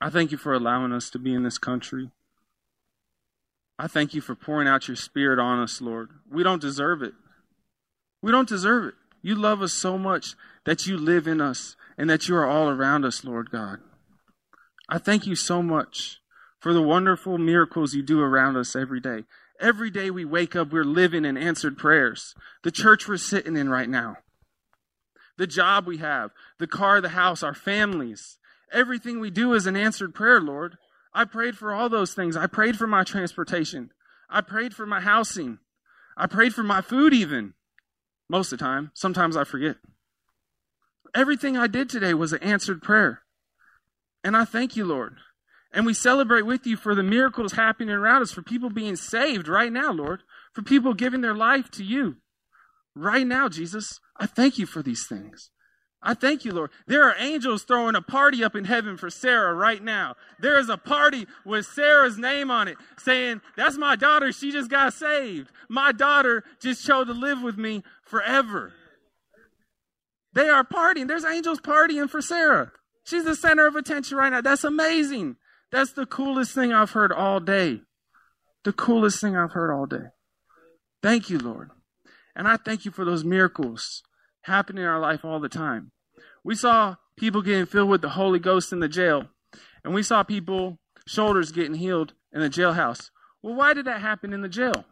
[0.01, 2.11] I thank you for allowing us to be in this country.
[3.79, 6.09] I thank you for pouring out your spirit on us, Lord.
[6.29, 7.13] We don't deserve it.
[8.21, 8.95] We don't deserve it.
[9.21, 10.35] You love us so much
[10.65, 13.79] that you live in us and that you are all around us, Lord God.
[14.89, 16.19] I thank you so much
[16.59, 19.23] for the wonderful miracles you do around us every day.
[19.59, 22.35] Every day we wake up, we're living in answered prayers.
[22.63, 24.17] The church we're sitting in right now,
[25.37, 28.37] the job we have, the car, the house, our families.
[28.71, 30.77] Everything we do is an answered prayer, Lord.
[31.13, 32.35] I prayed for all those things.
[32.35, 33.91] I prayed for my transportation.
[34.29, 35.59] I prayed for my housing.
[36.15, 37.53] I prayed for my food, even.
[38.29, 38.91] Most of the time.
[38.93, 39.77] Sometimes I forget.
[41.15, 43.21] Everything I did today was an answered prayer.
[44.23, 45.17] And I thank you, Lord.
[45.73, 49.47] And we celebrate with you for the miracles happening around us, for people being saved
[49.47, 52.17] right now, Lord, for people giving their life to you
[52.95, 53.99] right now, Jesus.
[54.17, 55.51] I thank you for these things.
[56.01, 56.69] I thank you, Lord.
[56.85, 60.15] There are angels throwing a party up in heaven for Sarah right now.
[60.39, 64.31] There is a party with Sarah's name on it saying, That's my daughter.
[64.31, 65.51] She just got saved.
[65.69, 68.73] My daughter just chose to live with me forever.
[70.33, 71.07] They are partying.
[71.07, 72.71] There's angels partying for Sarah.
[73.03, 74.41] She's the center of attention right now.
[74.41, 75.37] That's amazing.
[75.71, 77.81] That's the coolest thing I've heard all day.
[78.63, 80.07] The coolest thing I've heard all day.
[81.03, 81.71] Thank you, Lord.
[82.35, 84.03] And I thank you for those miracles
[84.41, 85.91] happening in our life all the time.
[86.43, 89.25] We saw people getting filled with the Holy Ghost in the jail,
[89.83, 93.09] and we saw people shoulders getting healed in the jailhouse.
[93.41, 94.85] Well, why did that happen in the jail?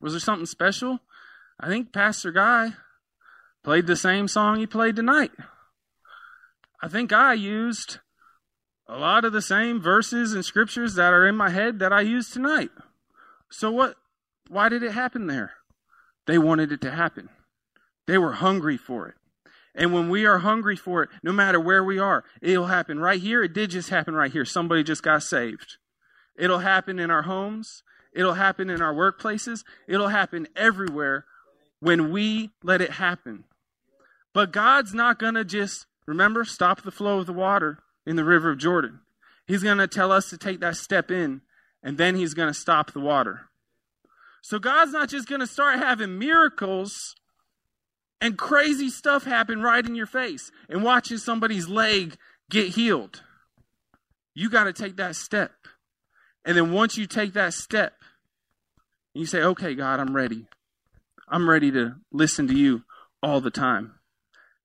[0.00, 1.00] Was there something special?
[1.58, 2.72] I think Pastor Guy
[3.64, 5.32] played the same song he played tonight.
[6.82, 7.98] I think I used
[8.88, 12.02] a lot of the same verses and scriptures that are in my head that I
[12.02, 12.70] used tonight.
[13.50, 13.96] So what
[14.48, 15.54] why did it happen there?
[16.26, 17.28] They wanted it to happen.
[18.06, 19.14] They were hungry for it.
[19.74, 23.20] And when we are hungry for it, no matter where we are, it'll happen right
[23.20, 23.42] here.
[23.42, 24.44] It did just happen right here.
[24.44, 25.76] Somebody just got saved.
[26.38, 27.82] It'll happen in our homes.
[28.14, 29.64] It'll happen in our workplaces.
[29.86, 31.26] It'll happen everywhere
[31.80, 33.44] when we let it happen.
[34.32, 38.24] But God's not going to just, remember, stop the flow of the water in the
[38.24, 39.00] river of Jordan.
[39.46, 41.42] He's going to tell us to take that step in,
[41.82, 43.48] and then He's going to stop the water.
[44.42, 47.16] So God's not just going to start having miracles
[48.20, 52.16] and crazy stuff happen right in your face and watching somebody's leg
[52.48, 53.22] get healed.
[54.34, 55.52] You got to take that step.
[56.44, 57.94] And then once you take that step,
[59.14, 60.46] and you say, okay, God, I'm ready.
[61.28, 62.84] I'm ready to listen to you
[63.22, 63.94] all the time.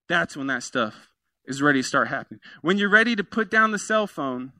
[0.08, 1.08] That's when that stuff
[1.46, 2.40] is ready to start happening.
[2.62, 4.54] When you're ready to put down the cell phone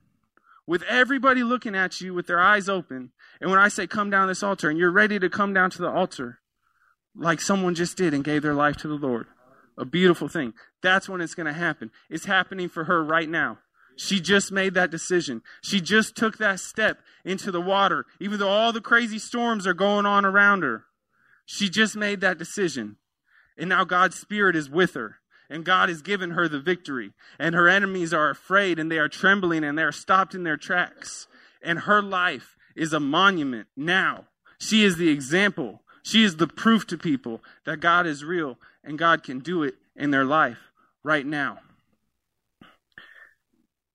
[0.66, 3.10] with everybody looking at you with their eyes open,
[3.40, 5.82] and when I say come down this altar, and you're ready to come down to
[5.82, 6.40] the altar,
[7.14, 9.26] like someone just did and gave their life to the Lord.
[9.78, 10.52] A beautiful thing.
[10.82, 11.90] That's when it's going to happen.
[12.10, 13.58] It's happening for her right now.
[13.96, 15.42] She just made that decision.
[15.62, 19.74] She just took that step into the water, even though all the crazy storms are
[19.74, 20.84] going on around her.
[21.44, 22.96] She just made that decision.
[23.58, 25.18] And now God's Spirit is with her.
[25.52, 27.12] And God has given her the victory.
[27.38, 30.56] And her enemies are afraid and they are trembling and they are stopped in their
[30.56, 31.26] tracks.
[31.62, 34.24] And her life is a monument now.
[34.58, 38.98] She is the example she is the proof to people that God is real and
[38.98, 40.58] God can do it in their life
[41.04, 41.58] right now.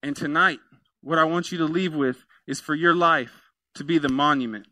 [0.01, 0.59] And tonight,
[1.01, 4.67] what I want you to leave with is for your life to be the monument.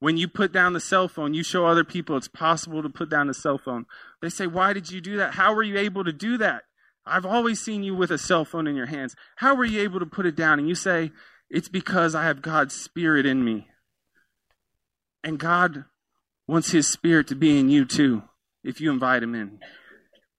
[0.00, 3.10] When you put down the cell phone, you show other people it's possible to put
[3.10, 3.84] down the cell phone.
[4.22, 5.34] They say, Why did you do that?
[5.34, 6.62] How were you able to do that?
[7.06, 9.14] I've always seen you with a cell phone in your hands.
[9.36, 10.58] How were you able to put it down?
[10.58, 11.12] And you say,
[11.50, 13.68] It's because I have God's Spirit in me.
[15.22, 15.84] And God
[16.48, 18.22] wants His Spirit to be in you too,
[18.64, 19.58] if you invite Him in.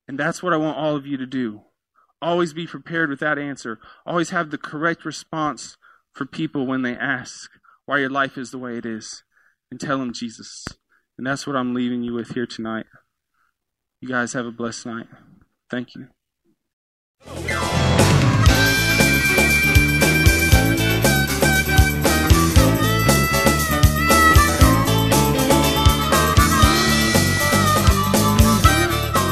[0.07, 1.62] And that's what I want all of you to do.
[2.20, 3.80] Always be prepared with that answer.
[4.07, 5.78] Always have the correct response
[6.14, 7.51] for people when they ask
[7.86, 9.24] why your life is the way it is.
[9.72, 10.68] And tell them Jesus.
[11.18, 12.86] And that's what I'm leaving you with here tonight.
[14.02, 15.08] You guys have a blessed night.
[15.70, 16.08] Thank you.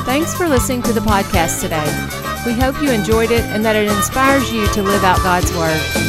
[0.06, 1.86] Thanks for listening to the podcast today.
[2.46, 6.09] We hope you enjoyed it and that it inspires you to live out God's Word.